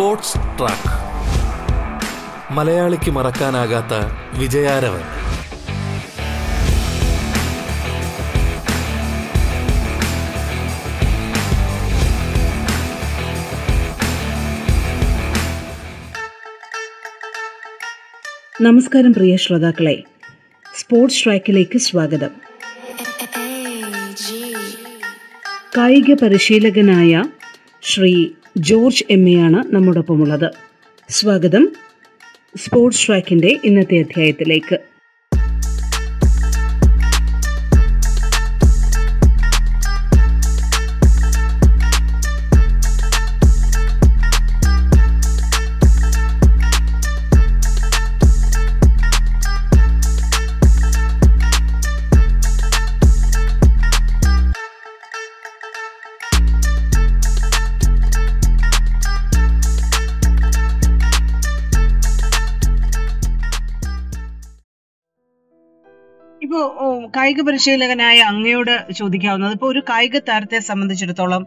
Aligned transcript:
Sports 0.00 0.34
track. 0.34 0.92
മലയാളിക്ക് 2.52 3.10
മറക്കാനാകാത്ത 3.10 3.92
വിജയാരവൻ. 4.38 5.00
നമസ്കാരം 18.60 19.14
പ്രിയ 19.14 19.36
ശ്രോതാക്കളെ. 19.36 20.02
സ്പോർട്സ് 20.76 21.24
ട്രാക്കിലേക്ക് 21.24 21.78
സ്വാഗതം. 21.78 22.30
കായിക 25.76 26.14
പരിശീലകനായ 26.14 27.24
ശ്രീ 27.82 28.28
ജോർജ് 28.56 29.04
എം 29.10 29.28
എയാണ് 29.28 29.74
നമ്മോടൊപ്പമുള്ളത്. 29.74 30.50
സ്വാഗതം. 31.08 31.68
സ്പോർട്സ് 32.56 33.06
ട്രാക്കിന്റെ 33.06 33.56
ഇന്നത്തെ 33.64 33.98
അധ്യായത്തിലേക്ക്. 33.98 34.78
കായിക 67.20 67.40
പരിശീലകനായ 67.40 68.18
അങ്ങയോട് 68.18 68.92
ചോദിക്കാവുന്നത്. 68.92 69.52
ഇപ്പൊ 69.52 69.68
ഒരു 69.68 69.80
കായിക 69.88 70.18
താരത്തെ 70.18 70.58
സംബന്ധിച്ചിടത്തോളം 70.58 71.46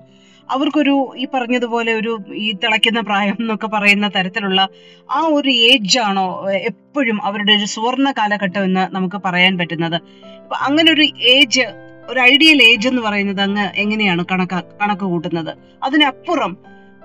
അവർക്കൊരു 0.51 1.13
ഈ 1.17 1.27
പറഞ്ഞതുപോലെ 1.33 1.93
ഒരു 1.93 2.19
ഈ 2.35 2.51
തിളയ്ക്കുന്ന 2.51 3.01
പ്രായം 3.01 3.37
എന്നൊക്കെ 3.39 3.67
പറയുന്ന 3.67 4.07
തരത്തിലുള്ള 4.15 4.67
ആ 5.11 5.19
ഒരു 5.27 5.49
ഏജ് 5.49 5.99
ആണോ 5.99 6.49
എപ്പോഴും 6.49 7.23
അവരുടെ 7.23 7.53
ഒരു 7.53 7.65
സുവർണ 7.65 8.11
കാലഘട്ടം 8.11 8.63
എന്ന് 8.63 8.95
നമുക്ക് 8.95 9.15
പറയാൻ 9.25 9.57
പറ്റുന്നത്. 9.57 9.95
അപ്പൊ 10.43 10.55
അങ്ങനെ 10.55 10.91
ഒരു 10.91 11.01
ഏജ് 11.35 11.65
ഒരു 12.09 12.19
ഐഡിയൽ 12.19 12.63
ഏജ് 12.63 12.87
എന്ന് 12.87 13.01
പറയുന്നത് 13.01 13.41
അങ്ങ് 13.41 13.65
എങ്ങനെയാണ് 13.75 14.25
കണക്ക 14.31 14.61
കണക്ക് 14.81 15.05
കൂട്ടുന്നത്? 15.05 15.51
അതിനപ്പുറം 15.83 16.57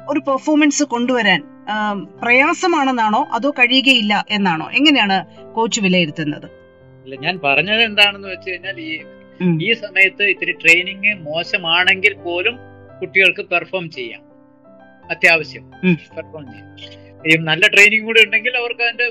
ഒരു 0.09 0.21
പെർഫോമൻസ് 0.21 0.83
കൊണ്ടുവരാൻ 0.83 1.43
പ്രയാസമാണെന്നാണോ 2.23 3.27
അതോ 3.33 3.51
കഴിയുകയില്ല 3.51 4.25
എന്നാണോ? 4.31 4.71
എങ്ങനെയാണ് 4.71 5.17
കോച്ച് 5.53 5.81
വിലയിരുത്തുന്നത്? 5.81 6.58
അല്ല 7.09 7.19
ഞാൻ 7.27 7.41
പറഞ്ഞത് 7.45 7.83
എന്താണെന്ന് 7.83 8.29
വെച്ച് 8.29 8.51
കഴിഞ്ഞാൽ 8.51 8.81
ഈ 8.81 8.95
ഈ 9.67 9.73
സമയത്ത് 9.83 10.23
ഇത്തിരി 10.23 10.53
ട്രെയിനിങ് 10.53 11.13
മോശമാണെങ്കിൽ 11.27 12.15
പോലും 12.25 12.55
കുട്ടികൾക്ക് 13.01 13.43
പെർഫോം 13.53 13.91
ചെയ്യാം. 13.91 14.23
അത്യാവശ്യം 15.11 15.65
പെർഫോം 16.17 16.45
ചെയ്യാം. 16.53 16.67
ഈ 17.29 17.37
നല്ല 17.51 17.67
ട്രെയിനിങ് 17.67 18.05
കൂടെ 18.09 18.21
ഉണ്ടെങ്കിൽ 18.27 18.57
അവർക്ക് 18.57 18.83
അതിന്റെ 18.83 19.07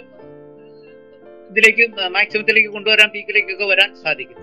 ഇതിലേക്ക് 1.51 1.85
മാക്സിമത്തിലേക്ക് 2.17 2.69
കൊണ്ടുവരാൻ 2.69 3.09
പീക്കിലേക്കൊക്കെ 3.15 3.63
വരാൻ 3.65 3.89
സാധിക്കും. 4.03 4.37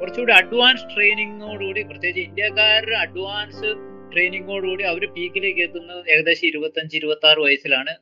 കുറച്ചുകൂടി 0.00 0.32
അഡ്വാൻസ് 0.32 0.86
ട്രെയിനിങ്ങോടുകൂടി 0.94 1.82
പ്രത്യേകിച്ച് 1.82 2.22
ഇന്ത്യക്കാരുടെ 2.28 2.96
അഡ്വാൻസ് 2.96 3.70
ട്രെയിനിങ്ങോടുകൂടി 4.12 4.82
അവർ 4.82 5.02
പീക്കിലേക്ക് 5.16 5.60
എത്തുന്നത് 5.60 6.10
ഏകദേശം 6.14 6.46
ഇരുപത്തഞ്ച് 6.46 6.96
ഇരുപത്തി 6.96 7.28
ആറ് 7.32 7.38
വയസ്സിലാണ് 7.38 7.94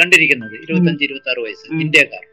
കണ്ടിരിക്കുന്നത്. 0.00 0.56
ഇരുപത്തഞ്ച് 0.64 1.04
ഇരുപത്തി 1.04 1.30
ആറ് 1.30 1.38
വയസ്സ് 1.38 1.66
ഇന്ത്യക്കാർ. 1.84 2.24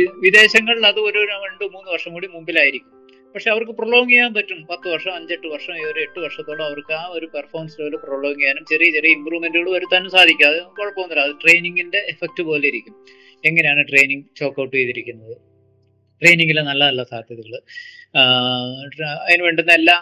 വിദേശങ്ങളിൽ 0.00 0.86
അത് 0.86 1.00
ഒരു 1.00 1.18
രണ്ട് 1.18 1.64
മൂന്ന് 1.64 1.90
വർഷം 1.90 2.12
കൂടി 2.12 2.26
മുമ്പിലായിരിക്കും. 2.26 2.92
പക്ഷെ 3.34 3.50
അവർക്ക് 3.50 3.72
പ്രൊലോങ് 3.72 4.10
ചെയ്യാൻ 4.10 4.34
പറ്റും. 4.34 4.66
പത്ത് 4.70 4.88
വർഷം 4.88 5.14
അഞ്ചെട്ട് 5.14 5.46
വർഷം 5.46 5.72
ഒരു 5.72 6.00
എട്ട് 6.00 6.18
വർഷത്തോളം 6.20 6.64
അവർക്ക് 6.64 6.92
ആ 6.92 7.06
ഒരു 7.06 7.26
പെർഫോമൻസ് 7.26 7.80
ലെവൽ 7.80 7.96
പ്രൊലോങ് 7.96 8.34
ചെയ്യാനും 8.34 8.64
ചെറിയ 8.64 8.90
ചെറിയ 8.90 9.12
ഇമ്പ്രൂവ്മെന്റുകൾ 9.12 9.72
വരുത്താനും 9.72 10.10
സാധിക്കും. 10.10 10.46
അത് 10.48 10.62
കുഴപ്പമൊന്നുമില്ല. 10.62 11.20
അത് 11.20 11.34
ട്രെയിനിങ്ങിന്റെ 11.44 11.98
എഫക്റ്റ് 12.08 12.42
പോലെ 12.42 12.68
ഇരിക്കും. 12.68 12.96
എങ്ങനെയാണ് 13.44 13.88
ട്രെയിനിങ് 13.88 14.22
ചോക്ക് 14.36 14.60
ഔട്ട് 14.60 14.76
ചെയ്തിരിക്കുന്നത്? 14.76 15.36
ട്രെയിനിങ്ങിലെ 16.22 16.62
നല്ല 16.62 16.84
നല്ല 16.84 17.02
സാധ്യതകൾ 17.02 17.54
അതിന് 19.26 19.42
വേണ്ടുന്ന 19.42 19.72
എല്ലാ 19.72 19.96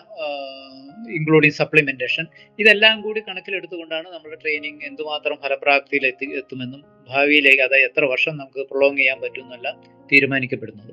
ഇൻക്ലൂഡിങ് 1.10 1.53
സപ്ലിമെന്റേഷൻ 1.53 2.25
ഇതെല്ലാം 2.59 3.00
കൂടി 3.00 3.21
കണക്കിലെടുത്തുകൊണ്ടാണ് 3.21 4.09
നമ്മുടെ 4.09 4.37
ട്രെയിനിങ് 4.37 4.82
എന്തുമാത്രം 4.84 5.37
ഫലപ്രാപ്തിയിൽ 5.43 6.06
എത്തി 6.06 6.26
എത്തുമെന്നും 6.37 6.81
ഭാവിയിലേക്ക് 7.10 7.62
അതായത് 7.62 7.84
എത്ര 7.84 8.04
വർഷം 8.04 8.37
നമുക്ക് 8.37 8.66
പ്രൊളോങ് 8.71 8.98
ചെയ്യാൻ 8.98 9.20
പറ്റും 9.20 9.44
എന്നെല്ലാം 9.44 9.76
തീരുമാനിക്കപ്പെടുന്നത്. 10.12 10.93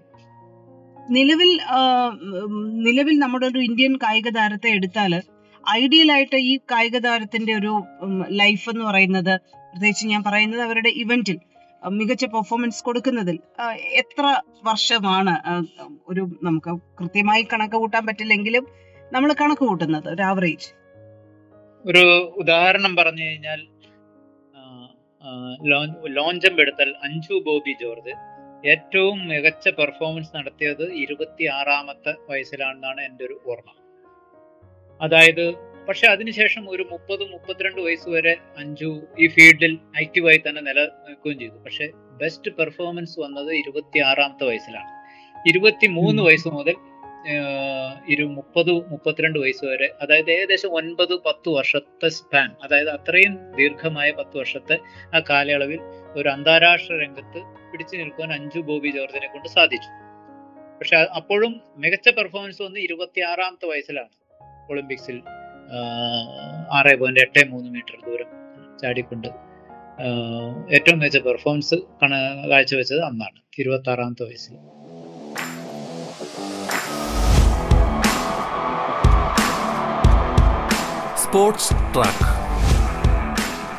നിലവിൽ 1.09 1.51
നിലവിൽ 2.81 3.19
നമ്മുടെ 3.19 3.45
ഒരു 3.45 3.59
ഇന്ത്യൻ 3.59 3.93
കായിക 3.95 4.29
താരത്തെ 4.29 4.69
എടുത്താൽ 4.69 5.13
ഐഡിയൽ 5.63 6.11
ആയിട്ട് 6.11 6.35
ഈ 6.35 6.57
കായിക 6.71 6.97
താരത്തിന്റെ 6.97 7.53
ഒരു 7.53 7.71
ലൈഫ് 8.29 8.69
എന്ന് 8.69 8.83
പറയുന്നത് 8.85 9.33
പ്രത്യേകിച്ച് 9.71 10.07
ഞാൻ 10.07 10.21
പറയുന്നത് 10.23 10.61
അവരുടെ 10.61 10.89
ഇവന്റിൽ 10.95 11.37
മികച്ച 11.83 12.25
പെർഫോമൻസ് 12.25 12.83
കൊടുക്കുന്നതിൽ 12.83 13.35
എത്ര 13.93 14.23
വർഷമാണ് 14.63 15.33
ഒരു 16.07 16.23
നമുക്ക് 16.43 16.71
കൃത്യമായി 16.97 17.43
കണക്ക് 17.43 17.75
കൂട്ടാൻ 17.75 18.05
പറ്റില്ലെങ്കിലും 18.05 18.63
നമ്മൾ 19.13 19.29
കണക്ക് 19.33 19.61
കൂട്ടുന്നത് 19.61 20.07
ഒരു 20.09 20.21
ആവറേജ് 20.21 20.69
ഒരു 21.85 22.03
ഉദാഹരണം 22.37 22.95
പറഞ്ഞു 22.95 23.23
കഴിഞ്ഞാൽ 23.23 23.59
ലോഞ്ചമ്പ് 26.17 26.59
എടുത്താൽ 26.61 26.89
അഞ്ചു 27.03 27.35
ബോബി 27.45 27.73
ജോർജ്. 27.81 28.13
ഏറ്റവും 28.69 29.17
മികച്ച 29.27 29.69
പെർഫോമൻസ് 29.69 30.35
നടത്തിയത് 30.35 30.83
ഇരുപത്തി 30.93 31.45
ആറാമത്തെ 31.45 32.13
വയസ്സിലാണെന്നാണ് 32.29 33.01
എന്റെ 33.01 33.23
ഒരു 33.25 33.35
ഓർമ്മ. 33.47 33.69
അതായത് 35.01 35.45
പക്ഷെ 35.87 36.07
അതിനുശേഷം 36.07 36.63
ഒരു 36.69 36.83
മുപ്പത് 36.91 37.23
മുപ്പത്തിരണ്ട് 37.31 37.81
വയസ്സ് 37.81 38.09
വരെ 38.09 38.33
അഞ്ചു 38.57 38.89
ഈ 39.19 39.27
ഫീൽഡിൽ 39.27 39.73
ആക്റ്റീവായി 40.01 40.39
തന്നെ 40.47 40.61
നിലനിൽക്കുകയും 40.61 41.39
ചെയ്തു. 41.39 41.57
പക്ഷെ 41.65 41.87
ബെസ്റ്റ് 42.21 42.51
പെർഫോമൻസ് 42.51 43.19
വന്നത് 43.19 43.51
ഇരുപത്തി 43.53 43.99
ആറാമത്തെ 43.99 44.45
വയസ്സിലാണ്. 44.49 44.91
ഇരുപത്തി 45.47 45.87
മൂന്ന്. 45.87 46.21
വയസ്സ് 46.21 46.47
മുതൽ 46.47 46.75
ഇരു 48.09 48.23
മുപ്പത് 48.23 48.71
മുപ്പത്തിരണ്ട് 48.71 49.39
വയസ്സ് 49.39 49.65
വരെ 49.65 49.87
അതായത് 50.01 50.31
ഏകദേശം 50.31 50.69
ഒൻപത് 50.69 51.13
പത്ത് 51.25 51.49
വർഷത്തെ 51.49 52.07
സ്പാൻ 52.07 52.49
അതായത് 52.63 52.89
അത്രയും 52.89 53.33
ദീർഘമായ 53.55 54.11
പത്ത് 54.11 54.37
വർഷത്തെ 54.37 54.79
ആ 55.15 55.19
കാലയളവിൽ 55.29 55.79
ഒരു 56.15 56.29
അന്താരാഷ്ട്ര 56.29 56.93
രംഗത്ത് 56.93 57.39
പിടിച്ചു 57.71 57.95
നിൽക്കുവാൻ 57.97 58.33
അഞ്ചു 58.33 58.59
ബോബി 58.59 58.89
ജോർജിനെ 58.89 59.27
കൊണ്ട് 59.27 59.47
സാധിച്ചു. 59.47 59.89
പക്ഷെ 60.79 60.95
അപ്പോഴും 60.95 61.61
മികച്ച 61.77 62.09
പെർഫോമൻസ് 62.09 62.61
വന്ന് 62.61 62.79
ഇരുപത്തി 62.79 63.21
ആറാമത്തെ 63.21 63.67
വയസ്സിലാണ് 63.67 64.15
ഒളിമ്പിക്സിൽ 64.71 65.21
ആറ് 66.71 66.95
പോയിന്റ് 66.99 67.19
എട്ട് 67.19 67.49
മൂന്ന് 67.49 67.69
മീറ്റർ 67.69 67.95
ദൂരം 68.05 68.29
ചാടിക്കൊണ്ട് 68.81 69.27
ഏറ്റവും 70.75 70.99
മികച്ച 70.99 71.17
പെർഫോമൻസ് 71.17 71.75
കാഴ്ചവെച്ചത് 72.51 73.01
അന്നാണ് 73.01 73.39
ഇരുപത്തി 73.59 73.89
ആറാമത്തെ 73.89 74.23
വയസ്സിൽ. 74.23 74.55
Sports 81.37 81.73
track. 81.93 82.27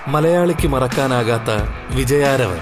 മലയാളിക്ക് 0.09 0.67
മറക്കാനാകാത്ത 0.69 1.51
വിജയാരവൻ. 1.95 2.61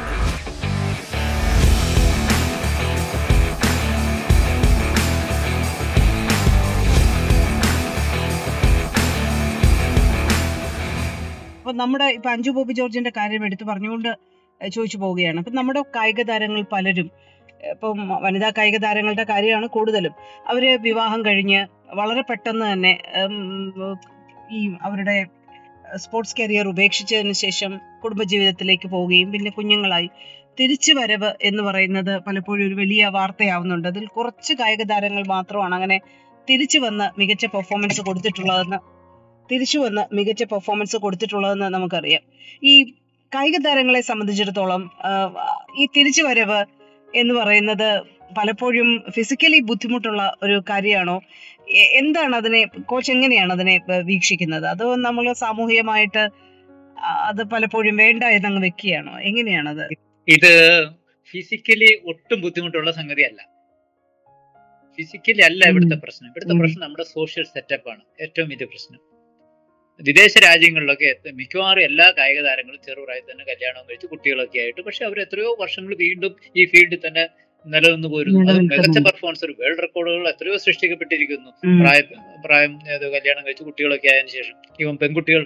അപ്പൊ 11.59 11.73
നമ്മുടെ 11.73 12.05
ഇപ്പൊ 12.05 12.31
അഞ്ജു 12.31 12.51
ബോബി 12.51 12.73
ജോർജിന്റെ 12.73 13.13
കാര്യം 13.17 13.45
എടുത്തു 13.45 13.65
പറഞ്ഞുകൊണ്ട് 13.65 14.11
ചോദിച്ചു 14.73 14.99
പോവുകയാണ്. 14.99 15.39
അപ്പൊ 15.39 15.51
നമ്മുടെ 15.51 15.85
കായിക 15.97 16.23
താരങ്ങൾ 16.23 16.65
പലരും 16.73 17.11
ഇപ്പം 17.71 18.09
വനിതാ 18.23 18.53
കായിക 18.59 18.77
താരങ്ങളുടെ 18.77 19.25
കാര്യമാണ് 19.25 19.67
കൂടുതലും. 19.67 20.13
അവർ 20.49 20.83
വിവാഹം 20.83 21.25
കഴിഞ്ഞ് 21.25 21.67
വളരെ 21.95 22.21
പെട്ടെന്ന് 22.21 22.73
തന്നെ 22.73 22.99
ഈ 24.51 24.75
അവരുടെ 24.83 25.27
സ്പോർട്സ് 25.97 26.37
കരിയർ 26.41 26.67
ഉപേക്ഷിച്ചതിന് 26.69 27.33
ശേഷം 27.33 27.81
കുടുംബജീവിതത്തിലേക്ക് 28.05 28.89
പോവുകയും 28.89 29.33
പിന്നെ 29.33 29.51
കുഞ്ഞുങ്ങളായി. 29.51 30.11
തിരിച്ചു 30.61 30.93
വരവ് 30.93 31.35
എന്ന് 31.43 31.63
പറയുന്നത് 31.63 32.21
പലപ്പോഴും 32.21 32.67
ഒരു 32.67 32.75
വലിയ 32.75 33.07
വാർത്തയാവുന്നുണ്ട്. 33.07 33.89
അതിൽ 33.89 34.07
കുറച്ച് 34.07 34.55
കായിക 34.55 34.83
താരങ്ങൾ 34.83 35.25
മാത്രമാണ് 35.27 35.75
അങ്ങനെ 35.75 36.01
തിരിച്ചു 36.51 36.79
വന്ന് 36.79 37.21
മികച്ച 37.21 37.47
പെർഫോമൻസ് 37.47 38.01
കൊടുത്തിട്ടുള്ളതെന്ന് 38.01 38.79
തിരിച്ചു 39.53 39.79
വന്ന് 39.79 40.15
മികച്ച 40.15 40.43
പെർഫോമൻസ് 40.43 40.97
കൊടുത്തിട്ടുള്ളതെന്ന് 40.97 41.65
നമുക്കറിയാം. 41.65 42.21
ഈ 42.63 42.85
കായിക 43.35 43.57
താരങ്ങളെ 43.57 44.01
സംബന്ധിച്ചിടത്തോളം 44.01 44.91
ഈ 45.79 45.87
തിരിച്ചു 45.97 46.23
വരവ് 46.23 46.65
എന്ന് 47.15 47.35
പറയുന്നത് 47.35 48.16
പലപ്പോഴും 48.39 49.05
ഫിസിക്കലി 49.11 49.59
ബുദ്ധിമുട്ടുള്ള 49.59 50.37
ഒരു 50.43 50.63
കാര്യമാണോ? 50.71 51.21
എന്താണ് 51.71 52.37
അതിനെ 52.37 52.65
കോച്ച് 52.65 53.13
എങ്ങനെയാണ് 53.13 53.53
അതിനെ 53.53 53.81
വീക്ഷിക്കുന്നത്? 54.05 54.67
അതോ 54.67 54.97
നമ്മൾ 54.97 55.33
സാമൂഹികമായിട്ട് 55.33 56.29
അത് 57.01 57.45
പലപ്പോഴും 57.45 57.97
വേണ്ട 57.97 58.25
എന്നങ്ങ് 58.25 58.63
വെക്കുകയാണോ? 58.63 59.21
എങ്ങനെയാണത്? 59.21 59.89
ഇത് 60.29 60.87
ഫിസിക്കലി 61.31 62.01
ഒട്ടും 62.05 62.41
ബുദ്ധിമുട്ടുള്ള 62.41 62.93
സംഗതിയല്ല. 62.93 63.57
ഫിസിക്കലി 64.99 65.43
അല്ല 65.43 65.69
ഇവിടുത്തെ 65.69 65.97
പ്രശ്നം. 65.97 66.29
ഇവിടുത്തെ 66.29 66.55
പ്രശ്നം 66.55 66.81
നമ്മുടെ 66.81 67.05
സോഷ്യൽ 67.05 67.45
സെറ്റപ്പ് 67.45 67.91
ആണ്. 67.91 68.01
ഏറ്റവും 68.21 68.49
വലിയ 68.49 68.67
പ്രശ്നം. 68.67 69.01
വിദേശ 70.03 70.39
രാജ്യങ്ങളിലൊക്കെ 70.39 71.17
മിക്കവാറും 71.33 71.85
എല്ലാ 71.85 72.13
കായിക 72.19 72.41
താരങ്ങളും 72.41 72.81
ചെറുപ്രായത്തിൽ 72.87 73.33
തന്നെ 73.33 73.45
കല്യാണം 73.45 73.85
കഴിച്ച് 73.91 74.07
കുട്ടികളൊക്കെ 74.07 74.59
ആയിട്ട്. 74.59 74.81
പക്ഷെ 74.81 75.05
അവർ 75.05 75.21
എത്രയോ 75.21 75.57
വർഷങ്ങൾ 75.61 75.97
വീണ്ടും 75.97 76.37
ഈ 76.57 76.65
ഫീൽഡിൽ 76.65 77.01
തന്നെ 77.07 77.29
നിലനിന്ന് 77.65 78.09
പോരുന്നു. 78.15 78.41
അത് 78.51 78.61
മികച്ച 78.71 78.99
പെർഫോമൻസ് 79.07 79.45
ഒരു 79.47 79.55
വേൾഡ് 79.61 79.83
റെക്കോർഡുകൾ 79.85 80.27
എത്രയോ 80.33 80.57
സൃഷ്ടിക്കപ്പെട്ടിരിക്കുന്നു. 80.65 81.51
പ്രായം 81.83 82.09
പ്രായ 82.47 82.67
കല്യാണം 83.17 83.43
കഴിച്ച് 83.47 83.65
കുട്ടികളൊക്കെ 83.69 84.09
ആയതിനു 84.15 84.33
ശേഷം. 84.39 84.57
ഇവൻ 84.83 84.97
പെൺകുട്ടികൾ 85.03 85.45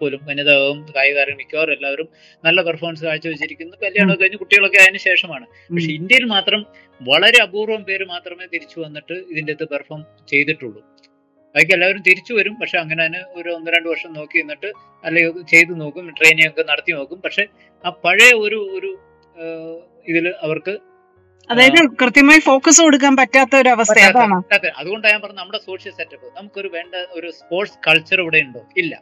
പോലും 0.00 0.20
വനിതാവും 0.28 0.78
കായികാരം 0.96 1.34
മിക്കവാറും 1.40 1.72
എല്ലാവരും 1.76 2.06
നല്ല 2.44 2.58
പെർഫോമൻസ് 2.68 3.04
കാഴ്ചവെച്ചിരിക്കുന്നു. 3.08 3.74
കല്യാണം 3.84 4.16
കഴിഞ്ഞ് 4.20 4.38
കുട്ടികളൊക്കെ 4.42 4.78
ആയതിനു 4.82 5.00
ശേഷമാണ്. 5.08 5.46
പക്ഷെ 5.74 5.90
ഇന്ത്യയിൽ 5.98 6.24
മാത്രം 6.34 6.60
വളരെ 7.00 7.38
അപൂർവം 7.46 7.82
പേര് 7.88 8.04
മാത്രമേ 8.14 8.46
തിരിച്ചു 8.54 8.80
വന്നിട്ട് 8.84 9.16
ഇതിന്റെ 9.32 9.52
അകത്ത് 9.52 9.68
പെർഫോം 9.74 10.00
ചെയ്തിട്ടുള്ളൂ. 10.32 10.80
ബാക്കി 11.54 11.72
എല്ലാവരും 11.76 12.02
തിരിച്ചു 12.08 12.32
വരും. 12.38 12.54
പക്ഷെ 12.60 12.76
അങ്ങനെ 12.78 13.00
തന്നെ 13.06 13.20
ഒരു 13.38 13.48
ഒന്ന് 13.56 13.70
രണ്ട് 13.76 13.88
വർഷം 13.88 14.10
നോക്കി 14.18 14.36
നിന്നിട്ട് 14.42 14.70
അല്ലെങ്കിൽ 15.04 15.42
ചെയ്തു 15.52 15.72
നോക്കും 15.82 16.10
ട്രെയിനിങ് 16.18 16.48
ഒക്കെ 16.48 16.64
നടത്തി 16.70 16.92
നോക്കും. 16.98 17.20
പക്ഷെ 17.24 17.44
ആ 17.84 17.90
പഴയ 18.04 18.32
ഒരു 18.44 18.60
ഒരു 18.78 18.90
ഇതിൽ 20.10 20.26
അവർക്ക് 20.46 20.74
അതായത് 21.50 21.78
കൃത്യമായി 22.00 22.40
ഫോക്കസ് 22.40 22.80
കൊടുക്കാൻ 22.82 23.16
പറ്റാത്ത 23.16 23.54
ഒരു 23.56 23.68
അവസ്ഥ 23.68 23.98
അതാണ്. 24.00 24.36
അതുകൊണ്ടാണ് 24.80 25.12
ഞാൻ 25.12 25.20
പറഞ്ഞത് 25.20 25.40
നമ്മുടെ 25.40 25.58
സോഷ്യൽ 25.58 25.92
സെറ്റപ്പ് 25.92 26.28
നമുക്കൊരു 26.36 26.68
വേണ്ട 26.68 26.94
ഒരു 27.10 27.30
സ്പോർട്സ് 27.30 27.78
കൾച്ചർ 27.86 28.20
ഇവിടെ 28.20 28.38
ഉണ്ടോ? 28.38 28.62
ഇല്ല. 28.76 28.92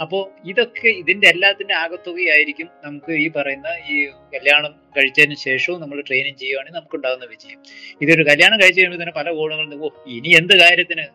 അപ്പോ 0.00 0.18
ഇതൊക്കെ 0.44 0.88
ഇതിന്റെ 0.88 1.26
എല്ലാത്തിന്റെ 1.28 1.74
ആകത്തുകയായിരിക്കും 1.74 2.68
നമുക്ക് 2.84 3.12
ഈ 3.12 3.28
പറയുന്ന 3.28 3.68
ഈ 3.90 3.94
കല്യാണം 4.34 4.72
കഴിച്ചതിന് 4.96 5.34
ശേഷവും 5.34 5.80
നമ്മൾ 5.80 6.00
ട്രെയിനിങ് 6.00 6.36
ചെയ്യുവാണെങ്കിൽ 6.36 6.78
നമുക്ക് 6.78 6.96
ഉണ്ടാകുന്ന 6.96 7.24
വിജയം. 7.24 7.58
ഇതൊരു 8.00 8.22
കല്യാണം 8.22 8.60
കഴിച്ചു 8.60 8.80
കഴിയുമ്പോൾ 8.80 9.00
തന്നെ 9.02 9.12
പല 9.12 9.32
ഗോളുകളും 9.32 9.82
ഓ 9.84 9.90
ഇനി 10.08 10.28
എന്ത് 10.28 10.54
കാര്യത്തിന് 10.56 11.06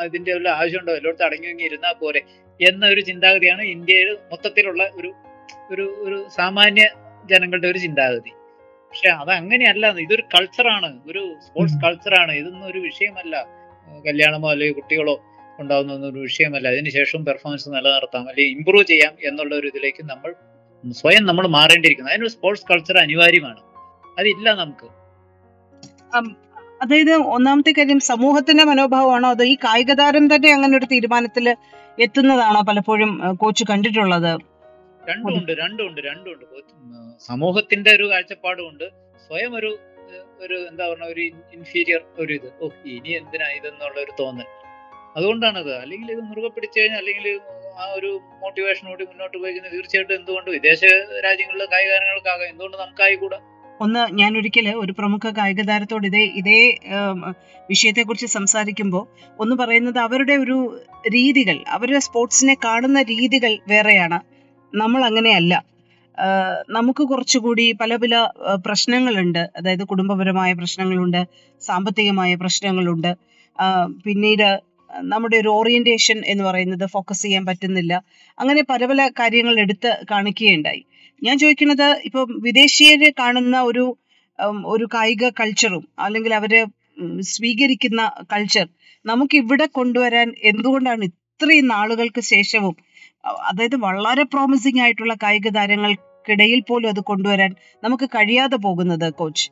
അതിന്റെ 0.00 0.32
ഉള്ള 0.34 0.48
ആവശ്യമുണ്ടോ? 0.50 0.92
എല്ലായിടത്തും 0.92 1.26
അടങ്ങി 1.26 1.48
ഒങ്ങി 1.48 1.64
ഇരുന്നാൽ 1.64 1.92
പോരെ 1.92 2.20
എന്ന 2.60 2.86
ഒരു 2.86 3.00
ചിന്താഗതിയാണ് 3.00 3.62
ഇന്ത്യയിൽ 3.62 4.10
മൊത്തത്തിലുള്ള 4.32 4.90
ഒരു 4.96 5.10
ഒരു 5.70 5.84
ഒരു 6.00 6.26
സാമാന്യ 6.36 6.84
ജനങ്ങളുടെ 7.26 7.68
ഒരു 7.68 7.78
ചിന്താഗതി. 7.78 8.32
പക്ഷെ 8.94 9.08
അത് 9.08 9.30
അങ്ങനെയല്ല 9.30 9.86
ഇതൊരു 9.98 10.22
കൾച്ചറാണ് 10.22 11.00
ഒരു 11.06 11.36
സ്പോർട്സ് 11.46 11.76
കൾച്ചറാണ് 11.84 12.32
ഇതൊന്നും 12.32 12.66
ഒരു 12.66 12.78
വിഷയമല്ല. 12.78 13.46
കല്യാണമോ 14.06 14.50
അല്ലെങ്കിൽ 14.50 14.74
കുട്ടികളോ 14.74 15.20
ഉണ്ടാവുന്ന 15.58 16.06
ഒരു 16.06 16.18
വിഷയമല്ല. 16.18 16.68
അതിനുശേഷം 16.68 17.24
പെർഫോമൻസ് 17.24 17.68
നിലനിർത്താം 17.68 18.28
അല്ലെങ്കിൽ 18.28 18.56
ഇമ്പ്രൂവ് 18.56 18.84
ചെയ്യാം 18.84 19.12
എന്നുള്ള 19.24 19.54
ഒരു 19.54 19.66
ഇതിലേക്ക് 19.66 20.04
നമ്മൾ 20.04 20.34
സ്വയം 20.92 21.26
നമ്മൾ 21.26 21.46
മാറേണ്ടിയിരിക്കുന്നു. 21.46 22.10
അതിനൊരു 22.10 22.30
സ്പോർട്സ് 22.30 22.64
കൾച്ചർ 22.70 22.98
അനിവാര്യമാണ്. 22.98 23.60
അതില്ല 24.18 24.54
നമുക്ക്. 24.54 24.86
അതായത് 26.82 27.12
ഒന്നാമത്തെ 27.12 27.72
കാര്യം 27.72 28.00
സമൂഹത്തിന്റെ 28.00 28.64
മനോഭാവമാണോ 28.64 29.30
അതോ 29.30 29.44
ഈ 29.44 29.54
കായിക 29.54 29.92
താരം 29.92 30.34
തന്നെ 30.34 30.52
അങ്ങനെ 30.52 30.78
ഒരു 30.78 30.84
തീരുമാനത്തിൽ 30.84 31.56
എത്തുന്നതാണോ 31.98 32.60
പലപ്പോഴും 32.60 33.36
കോച്ച് 33.36 33.64
കണ്ടിട്ടുള്ളത്? 33.70 34.53
രണ്ടും 35.08 35.34
ഉണ്ട് 35.38 35.52
രണ്ടും 35.60 35.86
ഉണ്ട് 35.88 36.00
രണ്ടും 36.00 36.30
ഉണ്ട്. 36.34 36.44
ഉം, 36.76 37.08
സമൂഹത്തിന്റെ 37.26 37.90
ഒരു 37.90 38.06
കാഴ്ചപ്പാടും 38.10 38.66
ഉണ്ട്. 38.68 38.86
സ്വയം 39.24 39.52
ഒരു 39.54 39.70
ഒരു 40.40 40.56
എന്താ 40.70 40.84
പറഞ്ഞ 40.88 41.04
ഒരു 41.04 41.22
ഇൻഫീരിയർ 41.56 42.00
ഒരു 42.18 42.32
ഇത് 42.32 42.48
ഓ 42.62 42.66
ഇനി 42.86 43.10
എന്തിനാ 43.20 43.46
ഇതെന്നുള്ള 43.58 43.98
ഒരു 44.00 44.12
തോന്നൽ. 44.20 44.48
അതുകൊണ്ടാണത്. 45.16 45.72
അല്ലെങ്കിൽ 45.76 46.08
ഇത് 46.12 46.22
മുറുകെ 46.28 46.48
പിടിച്ചു 46.48 46.80
കഴിഞ്ഞാൽ 46.80 46.98
അല്ലെങ്കിൽ 46.98 47.26
ആ 47.78 47.86
ഒരു 47.96 48.10
മോട്ടിവേഷനോട് 48.42 49.02
മുന്നോട്ട് 49.02 49.36
പോയിരിക്കുന്നത് 49.38 49.72
തീർച്ചയായിട്ടും 49.72 50.14
എന്തുകൊണ്ട് 50.14 50.50
വിദേശ 50.50 50.80
രാജ്യങ്ങളിലെ 51.26 51.66
കായിക 51.66 51.90
താരങ്ങൾക്കാകാം? 51.92 52.48
എന്തുകൊണ്ട് 52.52 52.76
നമുക്കായിക്കൂടാ? 52.76 53.38
ഒന്ന് 53.80 54.02
ഞാൻ 54.12 54.32
ഒരിക്കൽ 54.38 54.66
ഒരു 54.82 54.92
പ്രമുഖ 54.92 55.30
കായിക 55.38 55.62
താരത്തോട് 55.62 56.06
ഇതേ 56.06 56.22
ഇതേ 56.40 56.58
വിഷയത്തെക്കുറിച്ച് 57.70 58.26
സംസാരിക്കുമ്പോൾ 58.34 59.04
ഒന്ന് 59.40 59.54
പറയുന്നത് 59.56 59.98
അവരുടെ 59.98 60.34
ഒരു 60.34 60.56
രീതികൾ 61.08 61.56
അവരുടെ 61.68 61.98
സ്പോർട്സിനെ 61.98 62.56
കാണുന്ന 62.64 63.02
രീതികൾ 63.12 63.52
വേറെയാണ്. 63.68 64.18
നമ്മൾ 64.74 65.00
അങ്ങനെയല്ല 65.08 65.54
നമുക്ക് 66.70 67.02
കുറച്ചുകൂടി 67.10 67.64
പല 67.80 67.92
പല 67.96 68.14
പ്രശ്നങ്ങളുണ്ട്. 68.66 69.42
അതായത് 69.58 69.84
കുടുംബപരമായ 69.84 70.50
പ്രശ്നങ്ങളുണ്ട് 70.52 71.20
സാമ്പത്തികമായ 71.62 72.34
പ്രശ്നങ്ങളുണ്ട്. 72.34 73.10
പിന്നീട് 74.04 74.48
നമ്മുടെ 74.90 75.36
ഒരു 75.36 75.48
ഓറിയന്റേഷൻ 75.48 76.18
എന്ന് 76.26 76.44
പറയുന്നത് 76.44 76.84
ഫോക്കസ് 76.86 77.22
ചെയ്യാൻ 77.22 77.44
പറ്റുന്നില്ല. 77.46 77.94
അങ്ങനെ 78.38 78.62
പല 78.62 78.84
പല 78.86 79.08
കാര്യങ്ങൾ 79.20 79.54
എടുത്ത് 79.60 79.90
കാണിക്കുകയുണ്ടായി. 80.10 80.82
ഞാൻ 81.22 81.34
ചോദിക്കുന്നത് 81.38 81.88
ഇപ്പം 82.04 82.32
വിദേശീയര് 82.46 83.08
കാണുന്ന 83.18 83.56
ഒരു 83.62 83.84
ഒരു 84.66 84.86
കായിക 84.94 85.24
കൾച്ചറും 85.40 85.84
അല്ലെങ്കിൽ 86.00 86.32
അവർ 86.34 86.52
സ്വീകരിക്കുന്ന 87.34 88.02
കൾച്ചർ 88.32 88.66
നമുക്ക് 89.04 89.36
ഇവിടെ 89.36 89.66
കൊണ്ടുവരാൻ 89.78 90.28
എന്തുകൊണ്ടാണ് 90.42 91.04
ഇത്രയും 91.10 91.66
നാളുകൾക്ക് 91.66 92.22
ശേഷവും 92.34 92.74
അതായത് 93.24 93.76
വളരെ 93.76 94.22
പ്രോമിസിംഗ് 94.22 94.80
ആയിട്ടുള്ള 94.80 95.14
കായിക 95.14 95.48
താരങ്ങൾക്കിടയിൽ 95.48 96.60
പോലും 96.60 96.88
അത് 96.88 97.00
കൊണ്ടുവരാൻ 97.00 97.54
നമുക്ക് 97.84 98.04
കഴിയാതെ 98.04 98.56
പോകുന്നത് 98.56 99.12
കോച്ച് 99.12 99.46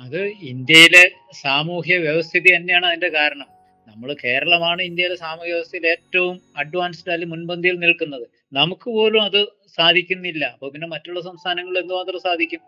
അത് 0.00 0.22
ഇന്ത്യയിലെ 0.26 1.10
സാമൂഹ്യ 1.32 1.96
വ്യവസ്ഥിതി 1.96 2.56
തന്നെയാണ് 2.56 2.86
അതിന്റെ 2.86 3.08
കാരണം. 3.08 3.46
നമ്മൾ 3.86 4.16
കേരളമാണ് 4.24 4.82
ഇന്ത്യയിലെ 4.82 5.14
സാമൂഹ്യ 5.14 5.52
വ്യവസ്ഥയിൽ 5.52 5.86
ഏറ്റവും 5.86 6.40
അഡ്വാൻസ്ഡ് 6.56 7.12
അല്ലെങ്കിൽ 7.12 7.34
മുൻപന്തിയിൽ 7.34 7.78
നിൽക്കുന്നത്. 7.78 8.26
നമുക്ക് 8.52 8.90
പോലും 8.90 9.22
അത് 9.22 9.40
സാധിക്കുന്നില്ല. 9.66 10.44
അപ്പൊ 10.44 10.70
പിന്നെ 10.70 10.86
മറ്റുള്ള 10.86 11.20
സംസ്ഥാനങ്ങളിൽ 11.20 11.78
എന്തുമാത്രം 11.78 12.18
സാധിക്കും? 12.18 12.60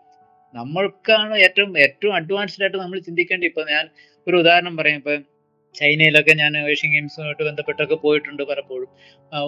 നമ്മൾക്കാണ് 0.53 1.35
ഏറ്റവും 1.37 1.77
ഏറ്റവും 1.77 2.15
അഡ്വാൻസ്ഡ് 2.15 2.63
ആയിട്ട് 2.63 2.77
നമ്മൾ 2.77 2.99
ചിന്തിക്കേണ്ടി. 2.99 3.47
ഇപ്പൊ 3.47 3.63
ഞാൻ 3.63 3.89
ഒരു 4.27 4.37
ഉദാഹരണം 4.37 4.77
പറയാം. 4.77 4.97
ഇപ്പൊ 4.97 5.15
ചൈനയിലൊക്കെ 5.77 6.33
ഞാൻ 6.33 6.53
ഏഷ്യൻ 6.71 6.91
ഗെയിംസുമായിട്ട് 6.91 7.43
ബന്ധപ്പെട്ടൊക്കെ 7.43 7.95
പോയിട്ടുണ്ട് 7.95 8.43
പലപ്പോഴും. 8.43 8.89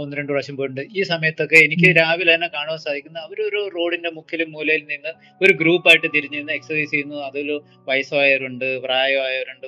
ഒന്ന് 0.02 0.18
രണ്ട് 0.18 0.32
പ്രാവശ്യം 0.32 0.58
പോയിട്ടുണ്ട്. 0.58 0.82
ഈ 0.98 1.04
സമയത്തൊക്കെ 1.04 1.56
എനിക്ക് 1.56 1.98
രാവിലെ 1.98 2.36
തന്നെ 2.36 2.48
കാണാൻ 2.48 2.78
സാധിക്കുന്ന 2.78 3.20
അവരൊരു 3.20 3.72
റോഡിന്റെ 3.76 4.10
മുക്കിലും 4.10 4.52
മൂലയിൽ 4.52 4.84
നിന്ന് 4.90 5.14
ഒരു 5.46 5.54
ഗ്രൂപ്പായിട്ട് 5.54 6.08
തിരിഞ്ഞു 6.16 6.38
നിന്ന് 6.38 6.54
എക്സസൈസ് 6.54 6.92
ചെയ്യുന്നു. 6.92 7.16
അതിൽ 7.16 7.62
വയസ്സായവരുണ്ട് 7.90 8.82
പ്രായമായവരുണ്ട് 8.82 9.68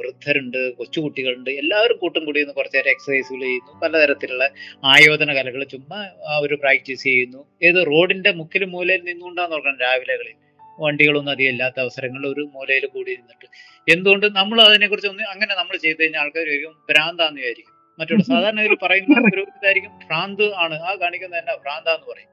വൃദ്ധരുണ്ട് 0.00 0.74
കൊച്ചുകുട്ടികളുണ്ട്. 0.76 1.50
എല്ലാവരും 1.50 1.96
കൂട്ടും 1.96 2.24
കൂടി 2.24 2.40
നിന്ന് 2.40 2.54
കുറച്ചു 2.54 2.76
നേരം 2.76 2.90
എക്സസൈസുകൾ 2.90 3.40
ചെയ്യുന്നു. 3.40 3.80
പലതരത്തിലുള്ള 3.82 4.50
ആയോധന 4.84 5.34
കലകൾ 5.34 5.64
ചുമ്മാ 5.64 5.98
അവർ 6.36 6.54
പ്രാക്ടീസ് 6.54 7.02
ചെയ്യുന്നു. 7.02 7.40
ഏത് 7.62 7.86
റോഡിന്റെ 7.86 8.32
മുക്കിലും 8.32 8.70
മൂലയിൽ 8.70 9.02
നിന്നുകൊണ്ടാന്ന് 9.04 9.56
നോക്കണം 9.56 9.78
രാവിലെകളിൽ 9.80 10.34
വണ്ടികളൊന്നും 10.78 11.32
അധികം 11.32 11.50
ഇല്ലാത്ത 11.50 11.80
അവസരങ്ങളിൽ 11.80 12.26
ഒരു 12.26 12.50
മൂലയിൽ 12.54 12.86
കൂടി 12.86 13.16
നിന്നിട്ട് 13.16 13.46
എന്തുകൊണ്ട് 13.92 14.26
നമ്മൾ 14.36 14.62
അതിനെക്കുറിച്ച് 14.62 15.08
ഒന്ന് 15.08 15.22
അങ്ങനെ 15.22 15.54
നമ്മൾ 15.54 15.76
ചെയ്തു 15.76 16.02
കഴിഞ്ഞാൽ 16.02 16.20
ആൾക്കാർ 16.20 16.46
ചോദിക്കും 16.46 16.74
ഭ്രാന്താന്ന് 16.90 17.40
വിചാരിക്കും. 17.40 17.72
മറ്റുള്ള 18.00 18.22
സാധാരണ 18.22 18.60
ഒരു 18.60 18.76
പറയുന്ന 18.82 19.20
ഒരു 19.34 19.40
ഇതായിരിക്കും 19.40 19.90
ഭ്രാന്ത് 19.90 20.54
ആണ്. 20.54 20.74
ആ 20.74 20.94
കാണിക്കുന്നത് 20.94 21.40
തന്നെ 21.40 21.56
ഭ്രാന്താന്ന് 21.56 22.06
പറയും. 22.12 22.28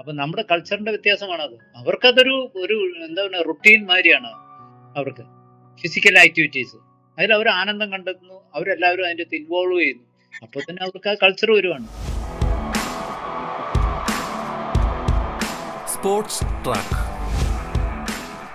അപ്പൊ 0.00 0.12
നമ്മുടെ 0.12 0.44
കൾച്ചറിന്റെ 0.50 0.90
വ്യത്യാസമാണ് 0.90 1.42
അത് 1.42 1.54
അവർക്കതൊരു 1.76 2.52
ഒരു 2.56 2.74
എന്താ 3.06 3.22
പറയുക 3.22 3.46
റുട്ടീൻ 3.46 3.86
മാതിരിയാണ് 3.86 4.30
അവർക്ക്. 4.96 5.22
ഫിസിക്കൽ 5.82 6.18
ആക്ടിവിറ്റീസ് 6.18 6.76
അതിൽ 7.18 7.34
അവർ 7.34 7.48
ആനന്ദം 7.48 7.92
കണ്ടെത്തുന്നു. 7.92 8.50
അവരെല്ലാവരും 8.54 9.04
അതിന്റെ 9.04 9.36
ഇൻവോൾവ് 9.36 9.80
ചെയ്യുന്നു. 9.80 10.04
അപ്പൊ 10.42 10.60
തന്നെ 10.60 10.82
അവർക്ക് 10.82 11.08
ആ 11.08 11.14
കൾച്ചർ 11.22 11.50
വരുവാണ്. 11.50 11.86
സ്പോർട്സ് 15.94 16.44
ട്രാക്ക് 16.44 17.19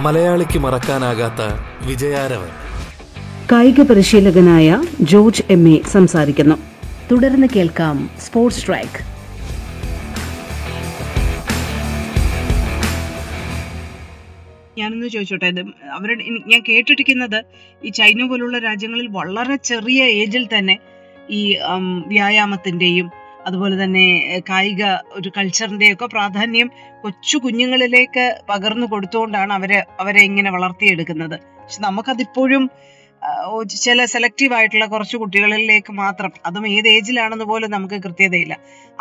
മലയാളിക്ക് 0.00 0.58
മറക്കാനാകാത്ത 0.58 1.42
വിജയാരവൻ. 1.86 2.50
കായിക 3.52 3.80
പരിശീലകനായ 3.80 4.82
ജോർജ് 5.00 5.42
എം 5.50 5.68
എ 5.68 5.82
സംസാരിക്കുന്നു. 5.82 6.56
തുടർന്ന് 7.12 7.46
കേൾക്കാം 7.56 8.10
സ്പോർട്സ് 8.20 8.66
ട്രാക്ക്. 8.66 9.10
ഞാനൊന്ന് 14.78 15.08
ചോദിച്ചോട്ടെ 15.08 15.46
ഇത് 15.46 15.60
അവരുടെ 15.90 16.24
ഞാൻ 16.46 16.62
കേട്ടിരിക്കുന്നത് 16.68 17.44
ഈ 17.84 17.88
ചൈന 17.88 18.26
പോലുള്ള 18.26 18.58
രാജ്യങ്ങളിൽ 18.58 19.08
വളരെ 19.10 19.56
ചെറിയ 19.56 20.04
ഏജിൽ 20.04 20.48
തന്നെ 20.58 20.78
ഈ 21.30 21.56
വ്യായാമത്തിന്റെയും 22.06 23.10
അതുപോലെ 23.50 23.76
തന്നെ 23.82 24.04
കായിക 24.50 24.84
ഒരു 25.18 25.28
കൾച്ചറിന്റെയൊക്കെ 25.36 26.06
പ്രാധാന്യം 26.16 26.70
കൊച്ചു 27.02 27.36
കുഞ്ഞുങ്ങളിലേക്ക് 27.44 28.24
പകർന്നു 28.50 28.86
കൊടുത്തുകൊണ്ടാണ് 28.92 29.52
അവരെ 29.58 29.78
അവരെ 30.02 30.22
ഇങ്ങനെ 30.30 30.50
വളർത്തിയെടുക്കുന്നത്. 30.56 31.36
പക്ഷെ 31.60 31.82
നമുക്കതിപ്പോഴും 31.88 32.64
ചില 33.84 34.04
സെലക്റ്റീവ് 34.12 34.54
ആയിട്ടുള്ള 34.58 34.86
കുറച്ച് 34.92 35.16
കുട്ടികളിലേക്ക് 35.22 35.92
മാത്രം 36.02 36.30
അതും 36.48 36.66
ഏത് 36.74 36.88
ഏജിലാണെന്ന് 36.88 37.46
പോലും 37.50 37.70
നമുക്ക് 37.74 37.96
കൃത്യതയില്ല. 38.04 38.54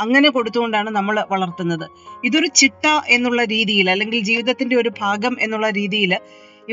അങ്ങനെ 0.03 0.29
കൊടുത്തുകൊണ്ടാണ് 0.37 0.89
നമ്മൾ 0.97 1.15
വളർത്തുന്നത്. 1.33 1.85
ഇതൊരു 2.27 2.49
ചിട്ട 2.61 2.85
എന്നുള്ള 3.15 3.43
രീതിയിൽ 3.53 3.87
അല്ലെങ്കിൽ 3.93 4.19
ജീവിതത്തിന്റെ 4.29 4.75
ഒരു 4.81 4.91
ഭാഗം 5.01 5.35
എന്നുള്ള 5.45 5.69
രീതിയിൽ 5.79 6.13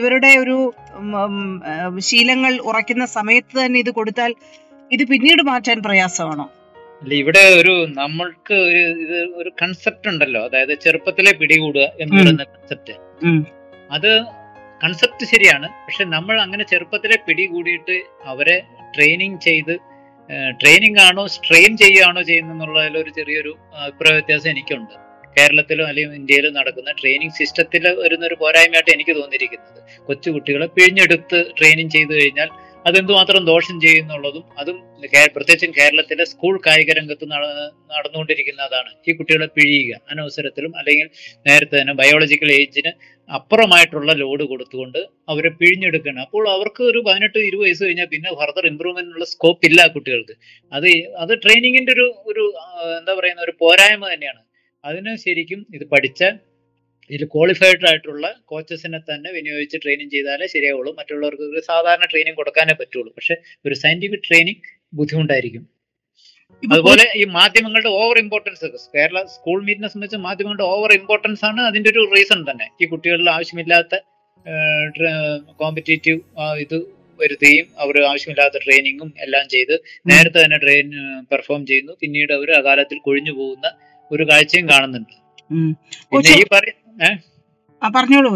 ഇവരുടെ 0.00 0.30
ഒരു 0.42 0.56
ശീലങ്ങൾ 2.08 2.52
ഉറയ്ക്കുന്ന 2.70 3.04
സമയത്ത് 3.18 3.54
തന്നെ 3.64 3.78
ഇത് 3.84 3.90
കൊടുത്താൽ 3.98 4.32
ഇത് 4.92 5.04
പിന്നീട് 5.12 5.42
മാറ്റാൻ 5.50 5.78
പ്രയാസമാണോ? 5.86 6.46
അല്ല 7.02 7.14
ഇവിടെ 7.14 7.42
ഒരു 7.60 7.74
നമ്മൾക്ക് 8.00 8.54
ഒരു 8.68 8.82
ഇത് 9.04 9.18
ഒരു 9.40 9.50
കൺസെപ്റ്റ് 9.62 10.08
ഉണ്ടല്ലോ. 10.08 10.40
അതായത് 10.46 10.74
ചെറുപ്പത്തിലെ 10.84 11.32
പിടികൂടുക 11.32 11.86
എന്ന് 12.00 12.14
പറയുന്ന 12.16 12.44
കൺസെപ്റ്റ് 12.54 12.94
അത് 13.96 14.10
കൺസെപ്റ്റ് 14.82 15.24
ശരിയാണ്. 15.32 15.68
പക്ഷെ 15.84 16.04
നമ്മൾ 16.14 16.36
അങ്ങനെ 16.40 16.64
ചെറുപ്പത്തിലെ 16.64 17.16
പിടികൂടിയിട്ട് 17.26 17.96
അവരെ 18.32 18.56
ട്രെയിനിങ് 18.94 19.40
ചെയ്ത് 19.40 19.74
ട്രെയിനിങ് 20.60 21.00
ആണോ 21.00 21.24
സ്ട്രെയിൻ 21.26 21.72
ചെയ്യുകയാണോ 21.76 22.22
ചെയ്യുന്നതിൽ 22.22 22.96
ഒരു 23.02 23.10
ചെറിയൊരു 23.18 23.52
അഭിപ്രായ 23.82 24.12
വ്യത്യാസം 24.12 24.50
എനിക്കുണ്ട്. 24.50 24.94
കേരളത്തിലും 25.38 25.86
അല്ലെങ്കിൽ 25.86 26.14
ഇന്ത്യയിലും 26.14 26.52
നടക്കുന്ന 26.54 26.90
ട്രെയിനിങ് 27.00 27.34
സിസ്റ്റത്തിൽ 27.38 27.84
വരുന്ന 28.02 28.24
ഒരു 28.26 28.36
പോരായ്മയായിട്ട് 28.42 28.90
എനിക്ക് 28.90 29.14
തോന്നിയിരിക്കുന്നത്. 29.16 29.80
കൊച്ചു 30.08 30.28
കുട്ടികളെ 30.30 30.66
പിഴിഞ്ഞെടുത്ത് 30.66 31.38
ട്രെയിനിങ് 31.58 31.90
ചെയ്തു 31.90 32.12
കഴിഞ്ഞാൽ 32.12 32.48
അതെന്തുമാത്രം 32.86 33.44
ദോഷം 33.44 33.80
ചെയ്യുന്നുള്ളതും 33.80 34.44
അതും 34.58 34.76
പ്രത്യേകിച്ചും 35.36 35.70
കേരളത്തിലെ 35.70 36.24
സ്കൂൾ 36.24 36.60
കായിക 36.66 36.92
രംഗത്ത് 36.92 37.30
നട- 37.30 37.70
നടന്നുകൊണ്ടിരിക്കുന്നതാണ്. 37.92 38.90
ഈ 39.08 39.14
കുട്ടികളെ 39.14 39.46
പിഴിയുക 39.46 40.00
അനവസരത്തിലും 40.10 40.78
അല്ലെങ്കിൽ 40.78 41.08
നേരത്തെ 41.46 41.80
തന്നെ 41.80 41.94
ബയോളജിക്കൽ 41.94 42.52
ഏജിന് 42.52 42.92
അപ്പുറമായിട്ടുള്ള 43.32 44.12
ലോഡ് 44.12 44.44
കൊടുത്തുകൊണ്ട് 44.44 44.98
അവരെ 45.28 45.48
പിഴിഞ്ഞെടുക്കണം. 45.48 46.20
അപ്പോൾ 46.20 46.48
അവർക്ക് 46.48 46.82
ഒരു 46.82 47.04
പതിനെട്ട് 47.06 47.38
ഇരുപത് 47.38 47.64
വയസ്സ് 47.64 47.84
കഴിഞ്ഞാൽ 47.84 48.06
പിന്നെ 48.06 48.34
ഫർദർ 48.34 48.66
ഇമ്പ്രൂവ്മെന്റിനുള്ള 48.66 49.24
സ്കോപ്പ് 49.24 49.66
ഇല്ല 49.66 49.86
കുട്ടികൾക്ക്. 49.86 50.36
അത് 50.72 50.88
അത് 51.16 51.38
ട്രെയിനിങ്ങിന്റെ 51.42 51.92
ഒരു 51.92 52.22
ഒരു 52.26 52.44
എന്താ 52.98 53.14
പറയുന്ന 53.14 53.40
ഒരു 53.40 53.52
പോരായ്മ 53.60 54.12
തന്നെയാണ്. 54.14 54.42
അതിന് 54.84 55.16
ശരിക്കും 55.16 55.66
ഇത് 55.74 55.84
പഠിച്ച 55.84 56.24
ഇതിൽ 57.10 57.22
ക്വാളിഫൈഡ് 57.34 57.86
ആയിട്ടുള്ള 57.90 58.26
കോച്ചസിനെ 58.50 59.00
തന്നെ 59.10 59.30
വിനിയോഗിച്ച് 59.36 59.78
ട്രെയിനിങ് 59.84 60.12
ചെയ്താലേ 60.14 60.46
ശരിയാവുള്ളൂ. 60.54 60.92
മറ്റുള്ളവർക്ക് 60.98 61.44
ഒരു 61.52 61.62
സാധാരണ 61.70 62.04
ട്രെയിനിങ് 62.12 62.38
കൊടുക്കാനേ 62.40 62.74
പറ്റുള്ളൂ. 62.80 63.10
പക്ഷെ 63.18 63.34
ഒരു 63.66 63.74
സയന്റിഫിക് 63.82 64.24
ട്രെയിനിങ് 64.28 64.62
ബുദ്ധിമുട്ടായിരിക്കും. 65.00 65.64
അതുപോലെ 66.62 67.04
ഈ 67.20 67.22
മാധ്യമങ്ങളുടെ 67.38 67.90
ഓവർ 68.02 68.16
ഇമ്പോർട്ടൻസ് 68.24 68.66
കേരള 68.96 69.18
സ്കൂൾ 69.34 69.58
മീറ്റിനെ 69.66 69.88
സംബന്ധിച്ച് 69.92 70.18
മാധ്യമങ്ങളുടെ 70.26 70.66
ഓവർ 70.74 70.90
ഇമ്പോർട്ടൻസ് 71.00 71.44
ആണ് 71.48 71.60
അതിന്റെ 71.70 71.88
ഒരു 71.94 72.02
റീസൺ 72.14 72.40
തന്നെ. 72.50 72.66
ഈ 72.82 72.86
കുട്ടികളിൽ 72.92 73.28
ആവശ്യമില്ലാത്ത 73.36 73.94
കോമ്പറ്റേറ്റീവ് 75.60 76.20
ഇത് 76.64 76.76
വരുത്തുകയും 77.20 77.66
അവർ 77.82 77.96
ആവശ്യമില്ലാത്ത 78.08 78.56
ട്രെയിനിങ്ങും 78.64 79.10
എല്ലാം 79.24 79.44
ചെയ്ത് 79.54 79.74
നേരത്തെ 80.10 80.38
തന്നെ 80.44 80.58
ട്രെയിൻ 80.64 80.88
പെർഫോം 81.30 81.62
ചെയ്യുന്നു. 81.66 81.92
പിന്നീട് 82.02 82.32
അവർ 82.38 82.50
അകാലത്തിൽ 82.60 82.98
കൊഴിഞ്ഞു 83.06 83.32
പോകുന്ന 83.32 83.66
ഒരു 84.10 84.24
കാഴ്ചയും 84.30 84.66
കാണുന്നുണ്ട്. 84.72 85.14
പിന്നെ 86.12 86.34
ഈ 86.42 86.44
പറ 86.52 86.64
ആ, 86.68 86.85
പറഞ്ഞോളൂ 87.96 88.30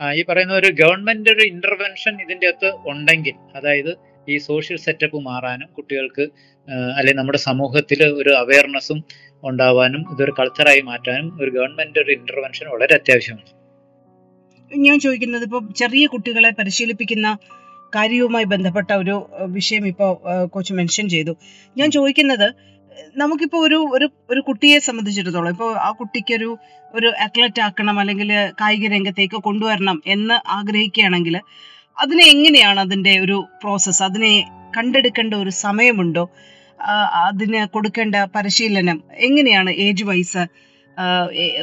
ഈ 0.00 0.22
പറയുന്ന 0.28 0.54
ഒരു 0.54 0.68
ഗവൺമെന്റ് 0.80 1.30
ഒരു 1.30 1.44
ഇന്റർവെൻഷൻ 1.52 2.14
ഇതിന്റെ 2.24 2.46
അകത്ത് 2.46 2.70
ഉണ്ടെങ്കിൽ 2.88 3.36
അതായത് 3.56 3.92
ഈ 4.28 4.36
സോഷ്യൽ 4.38 4.76
സെറ്റപ്പ് 4.76 5.18
മാറാനും 5.28 5.68
കുട്ടികൾക്ക് 5.76 6.24
അല്ലെങ്കിൽ 6.96 7.18
നമ്മുടെ 7.18 7.38
സമൂഹത്തിൽ 7.38 8.00
ഒരു 8.20 8.32
അവയർനെസ്സും 8.42 8.98
ഉണ്ടാവാനും 9.42 10.02
ഇതൊരു 10.12 10.32
കൾച്ചറായി 10.38 10.80
മാറ്റാനും 10.80 11.28
ഒരു 11.40 11.50
ഗവൺമെന്റ് 11.50 11.98
ഒരു 11.98 12.10
ഇന്റർവെൻഷൻ 12.10 12.66
വളരെ 12.70 12.94
അത്യാവശ്യമാണ്. 12.94 13.50
ഞാൻ 14.70 14.96
ചോദിക്കുന്നത് 15.00 15.42
ഇപ്പൊ 15.42 15.60
ചെറിയ 15.76 16.06
കുട്ടികളെ 16.06 16.50
പരിശീലിപ്പിക്കുന്ന 16.50 17.28
കാര്യവുമായി 17.96 18.44
ബന്ധപ്പെട്ട 18.44 18.92
ഒരു 18.92 19.16
വിഷയം 19.46 19.84
ഇപ്പോൾ 19.88 20.10
കോച്ച് 20.46 20.72
മെൻഷൻ 20.74 21.08
ചെയ്തു. 21.08 21.32
ഞാൻ 21.76 21.90
ചോദിക്കുന്നത് 21.90 22.48
നമുക്കിപ്പോ 23.16 23.58
ഒരു 23.58 23.88
ഒരു 23.92 24.10
ഒരു 24.30 24.40
കുട്ടിയെ 24.40 24.78
സംബന്ധിച്ചിടത്തോളം 24.78 25.48
ഇപ്പോൾ 25.48 25.76
ആ 25.76 25.90
കുട്ടിക്കൊരു 25.90 26.58
ഒരു 26.94 27.08
അത്ലറ്റ് 27.08 27.60
ആക്കണം 27.60 28.00
അല്ലെങ്കിൽ 28.00 28.32
കായിക 28.60 28.86
രംഗത്തേക്ക് 28.86 29.36
കൊണ്ടുവരണം 29.36 30.02
എന്ന് 30.06 30.34
ആഗ്രഹിക്കുകയാണെങ്കിൽ 30.48 31.40
അതിനെ 31.98 32.24
എങ്ങനെയാണ് 32.24 32.80
അതിന്റെ 32.80 33.20
ഒരു 33.20 33.48
പ്രോസസ്സ് 33.62 34.02
അതിനെ 34.02 34.32
കണ്ടെടുക്കേണ്ട 34.76 35.34
ഒരു 35.34 35.50
സമയമുണ്ടോ? 35.50 36.30
അതിന് 37.26 37.66
കൊടുക്കേണ്ട 37.66 38.16
പരിശീലനം 38.16 39.02
എങ്ങനെയാണ് 39.18 39.70
ഏജ് 39.70 40.04
വൈസ് 40.04 40.46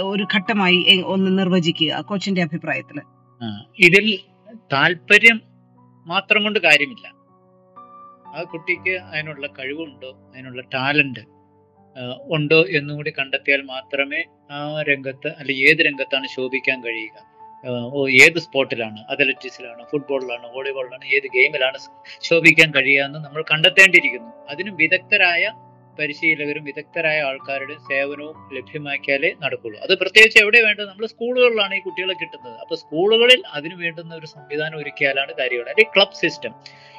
ഒരു 0.02 0.28
ഘട്ടമായി 0.36 1.02
ഒന്ന് 1.06 1.40
നിർവചിക്കുക? 1.40 2.02
കോച്ചിന്റെ 2.02 2.42
അഭിപ്രായത്തിൽ 2.42 3.00
ഇതിൽ 3.80 4.20
താല്പര്യം 4.74 5.42
മാത്രം 6.06 6.44
കൊണ്ട് 6.44 6.60
കാര്യമില്ല. 6.60 7.06
ആ 8.36 8.44
കുട്ടിക്ക് 8.44 8.96
അതിനുള്ള 9.12 9.48
കഴിവുണ്ടോ? 9.60 10.12
അതിനുള്ള 10.32 10.62
ടാലന്റ് 10.74 11.24
ഉണ്ടോ 12.32 12.60
എന്നും 12.78 12.96
കൂടി 12.96 13.12
കണ്ടെത്തിയാൽ 13.20 13.62
മാത്രമേ 13.62 14.22
ആ 14.52 14.60
രംഗത്ത് 14.82 15.30
അല്ലെങ്കിൽ 15.40 15.66
ഏത് 15.70 15.82
രംഗത്താണ് 15.88 16.28
ശോഭിക്കാൻ 16.28 16.84
കഴിയുക? 16.84 17.18
ഓ 17.94 18.08
ഏത് 18.08 18.40
സ്പോർട്ടിലാണ്? 18.40 19.00
അത്ലറ്റിക്സിലാണ് 19.10 19.84
ഫുട്ബോളിലാണ് 19.92 20.48
വോളിബോളിലാണ് 20.56 21.06
ഏത് 21.06 21.28
ഗെയിമിലാണ് 21.28 21.78
ശോഭിക്കാൻ 22.22 22.74
കഴിയുക 22.74 23.04
എന്ന് 23.04 23.20
നമ്മൾ 23.20 23.44
കണ്ടെത്തേണ്ടിയിരിക്കുന്നു. 23.52 24.32
അതിനും 24.50 24.76
വിദഗ്ധരായ 24.76 25.44
പരിശീലകരും 26.00 26.64
വിദഗ്ധരായ 26.64 27.20
ആൾക്കാരുടെ 27.22 27.76
സേവനവും 27.90 28.36
ലഭ്യമാക്കിയാലേ 28.56 29.32
നടക്കുള്ളൂ. 29.44 29.80
അത് 29.80 29.94
പ്രത്യേകിച്ച് 29.98 30.40
എവിടെ 30.44 30.62
വേണ്ടത്? 30.62 30.88
നമ്മൾ 30.90 31.06
സ്കൂളുകളിലാണ് 31.06 31.76
ഈ 31.76 31.80
കുട്ടികളെ 31.80 32.14
കിട്ടുന്നത്. 32.14 32.58
അപ്പൊ 32.64 32.76
സ്കൂളുകളിൽ 32.76 33.44
അതിനു 33.58 33.76
വേണ്ടുന്ന 33.76 34.16
ഒരു 34.16 34.26
സംവിധാനം 34.26 34.78
ഒരുക്കിയാലാണ് 34.78 35.34
കാര്യങ്ങൾ 35.40 35.70
അല്ലെങ്കിൽ 35.70 35.94
ക്ലബ് 35.96 36.20
സിസ്റ്റം 36.22 36.54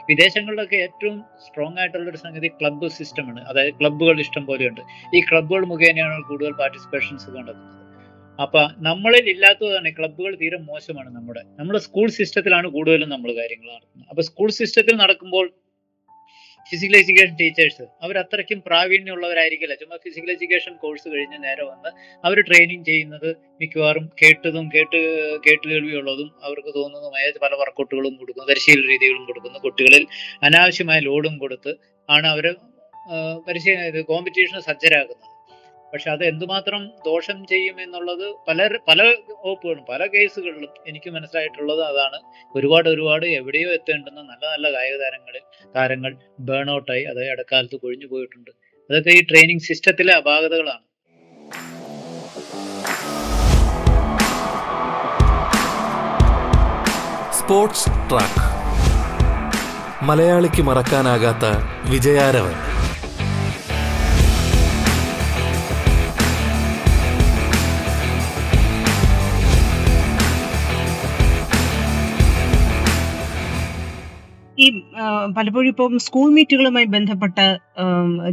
വിദേശങ്ങളിലൊക്കെ 0.09 0.77
ഏറ്റവും 0.77 1.25
സ്ട്രോങ് 1.47 1.79
ആയിട്ടുള്ള 1.79 2.11
ഒരു 2.11 2.17
സംഗതി 2.17 2.49
ക്ലബ്ബ് 2.49 2.89
സിസ്റ്റമാണ് 2.89 3.41
അതായത് 3.41 3.75
ക്ലബ്ബുകൾ 3.75 4.21
ഇഷ്ടം 4.21 4.47
പോലെയുണ്ട്. 4.47 4.81
ഈ 5.17 5.21
ക്ലബ്ബുകൾ 5.21 5.65
മുഖേനയാണ് 5.65 6.23
കൂടുതൽ 6.23 6.53
പാർട്ടിസിപ്പേഷൻസ് 6.53 7.27
കണ്ടെത്തുന്നത് 7.31 7.81
അപ്പൊ 8.41 8.61
നമ്മളിൽ 8.79 9.31
ഇല്ലാത്തതാണ്. 9.31 9.91
ക്ലബ്ബുകൾ 9.99 10.33
തീരെ 10.37 10.57
മോശമാണ് 10.57 11.17
നമ്മുടെ. 11.17 11.43
നമ്മുടെ 11.59 11.79
സ്കൂൾ 11.79 12.09
സിസ്റ്റത്തിലാണ് 12.11 12.69
കൂടുതലും 12.69 13.09
നമ്മൾ 13.09 13.31
കാര്യങ്ങൾ 13.33 13.69
നടക്കുന്നത് 13.75 14.09
അപ്പൊ 14.11 14.23
സ്കൂൾ 14.23 14.51
സിസ്റ്റത്തിൽ 14.51 14.97
നടക്കുമ്പോൾ 14.97 15.47
ഫിസിക്കൽ 16.71 16.97
എഡ്യൂക്കേഷൻ 16.97 17.35
ടീച്ചേഴ്സ് 17.41 17.85
അവർ 18.03 18.19
അത്രയ്ക്കും 18.19 18.63
പ്രാവീണ്യമുള്ളവരായിരിക്കില്ല. 18.67 19.75
ചുമ്മാ 19.75 19.97
ഫിസിക്കൽ 20.05 20.31
എഡ്യൂക്കേഷൻ 20.31 20.75
കോഴ്സ് 20.83 21.09
കഴിഞ്ഞ് 21.09 21.39
നേരെ 21.45 21.65
വന്ന് 21.65 21.91
അവർ 22.25 22.41
ട്രെയിനിങ് 22.41 22.85
ചെയ്യുന്നത് 22.85 23.29
മിക്കവാറും 23.61 24.07
കേട്ടതും 24.23 24.71
കേട്ട് 24.75 25.01
കേട്ട് 25.47 25.67
കേൾവിയുള്ളതും 25.69 26.31
അവർക്ക് 26.43 26.75
തോന്നുന്നതുമായ 26.75 27.33
പല 27.43 27.55
വർക്കൗട്ടുകളും 27.63 28.17
കൊടുക്കുന്നു 28.17 28.49
പരിശീലന 28.49 28.87
രീതികളും 28.93 29.25
കൊടുക്കുന്നു. 29.25 29.59
കുട്ടികളിൽ 29.59 30.07
അനാവശ്യമായ 30.43 30.99
ലോഡും 31.11 31.39
കൊടുത്ത് 31.39 31.75
ആണ് 32.11 32.27
അവർ 32.27 32.49
പരിശീലന 33.49 33.87
ഇത് 33.93 34.05
കോമ്പറ്റീഷന് 34.05 34.61
സജ്ജരാക്കുന്നത്. 34.61 35.31
പക്ഷെ 35.95 36.11
അത് 36.11 36.23
എന്തുമാത്രം 36.29 36.83
ദോഷം 37.09 37.39
ചെയ്യും 37.51 37.77
എന്നുള്ളത് 37.83 38.25
പല 38.49 38.69
പല 38.89 39.01
വകുപ്പുകളും 39.45 39.85
പല 39.91 40.07
കേസുകളിലും 40.15 40.71
എനിക്ക് 40.91 41.11
മനസ്സിലായിട്ടുള്ളത് 41.17 41.83
അതാണ്. 41.91 42.19
ഒരുപാട് 42.59 42.89
ഒരുപാട് 42.95 43.27
എവിടെയോ 43.27 43.69
എത്തേണ്ടുന്ന 43.79 44.21
നല്ല 44.31 44.45
നല്ല 44.55 44.73
കായിക 44.77 44.97
താരങ്ങളിൽ 45.03 45.45
താരങ്ങൾ 45.77 46.15
ബേൺ 46.49 46.71
ഔട്ടായി 46.77 47.05
അതായത് 47.13 47.33
ഇടക്കാലത്ത് 47.35 47.77
കൊഴിഞ്ഞു 47.85 48.09
പോയിട്ടുണ്ട്. 48.13 48.51
അതൊക്കെ 48.91 49.15
ഈ 49.19 49.23
ട്രെയിനിങ് 49.31 49.65
സിസ്റ്റത്തിലെ 49.69 50.15
അപാകതകളാണ്. 50.21 50.85
സ്പോർട്സ് 57.39 57.91
ട്രാക്ക് 58.11 58.45
മലയാളിക്ക് 60.11 60.63
മറക്കാനാകാത്ത 60.63 61.45
വിജയാരവൻ. 61.91 62.57
പലപ്പോഴും 75.37 75.69
ഇപ്പം 75.69 75.99
സ്കൂൾ 75.99 76.31
മീറ്റുകളുമായി 76.31 76.85
ബന്ധപ്പെട്ട 76.85 77.57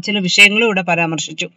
ചില 0.05 0.19
വിഷയങ്ങളും 0.19 0.65
ഇവിടെ 0.65 0.81
പരാമർശിച്ചു. 0.81 1.49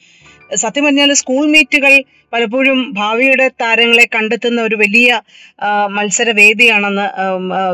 സത്യം 0.54 0.84
പറഞ്ഞാൽ 0.84 1.12
സ്കൂൾ 1.12 1.46
മീറ്റുകൾ 1.46 2.04
പലപ്പോഴും 2.32 2.92
ഭാവിയുടെ 2.92 3.50
താരങ്ങളെ 3.60 4.08
കണ്ടെത്തുന്ന 4.14 4.62
ഒരു 4.62 4.76
വലിയ 4.76 5.20
മത്സരവേദിയാണെന്ന് 5.88 7.10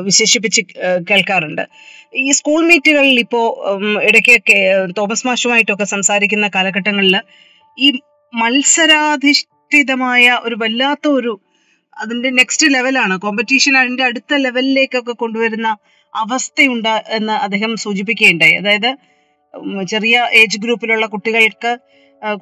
വിശേഷിപ്പിച്ച് 0.00 0.62
കേൾക്കാറുണ്ട്. 1.10 1.68
ഈ 2.16 2.30
സ്കൂൾ 2.30 2.66
മീറ്റുകളിൽ 2.66 3.20
ഇപ്പോ 3.20 3.72
ഉം, 3.72 4.02
ഇടയ്ക്ക് 4.02 4.88
തോമസ് 4.98 5.26
മാഷുമായിട്ടൊക്കെ 5.26 5.84
സംസാരിക്കുന്ന 5.84 6.50
കാലഘട്ടങ്ങളിൽ 6.54 7.20
ഈ 7.78 8.00
മത്സരാധിഷ്ഠിതമായ 8.32 10.38
ഒരു 10.42 10.54
വല്ലാത്ത 10.54 11.08
ഒരു 11.08 11.40
അതിന്റെ 11.96 12.30
നെക്സ്റ്റ് 12.30 12.74
ലെവലാണ് 12.74 13.18
കോമ്പറ്റീഷൻ 13.18 13.76
അതിന്റെ 13.76 14.04
അടുത്ത 14.04 14.34
ലെവലിലേക്കൊക്കെ 14.34 15.12
കൊണ്ടുവരുന്ന 15.12 15.76
അവസ്ഥയുണ്ട് 16.14 17.04
എന്ന് 17.08 17.32
അദ്ദേഹം 17.32 17.76
സൂചിപ്പിക്കുകയുണ്ടായി. 17.76 18.52
അതായത് 18.52 18.90
ചെറിയ 19.88 20.28
ഏജ് 20.32 20.58
ഗ്രൂപ്പിലുള്ള 20.58 21.06
കുട്ടികൾക്ക് 21.06 21.78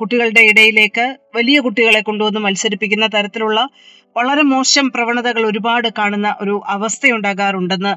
കുട്ടികളുടെ 0.00 0.40
ഇടയിലേക്ക് 0.40 1.16
വലിയ 1.36 1.60
കുട്ടികളെ 1.60 2.00
കൊണ്ടുവന്ന് 2.00 2.40
മത്സരിപ്പിക്കുന്ന 2.40 3.06
തരത്തിലുള്ള 3.06 3.68
വളരെ 4.16 4.42
മോശം 4.42 4.90
പ്രവണതകൾ 4.90 5.46
ഒരുപാട് 5.46 5.88
കാണുന്ന 5.98 6.36
ഒരു 6.40 6.62
അവസ്ഥയുണ്ടാകാറുണ്ടെന്ന് 6.66 7.92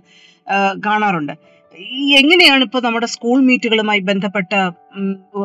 കാണാറുണ്ട്. 0.85 1.33
ഈ 1.79 2.15
എങ്ങനെയാണ് 2.15 2.63
ഇപ്പോൾ 2.63 2.81
നമ്മുടെ 2.81 3.05
സ്കൂൾ 3.05 3.41
മീറ്റുകളുമായി 3.41 3.99
ബന്ധപ്പെട്ട് 3.99 4.55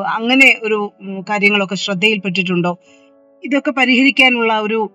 അങ്ങനെ 0.06 0.58
ഒരു 0.62 0.92
കാര്യങ്ങളൊക്കെ 1.30 1.74
ശ്രദ്ധയിൽപ്പെട്ടിട്ടുണ്ടോ? 1.74 2.78
ഇതൊക്കെ 3.44 3.70
പരിഹരിക്കാനുള്ള 3.70 4.60
ഒരു 4.60 4.90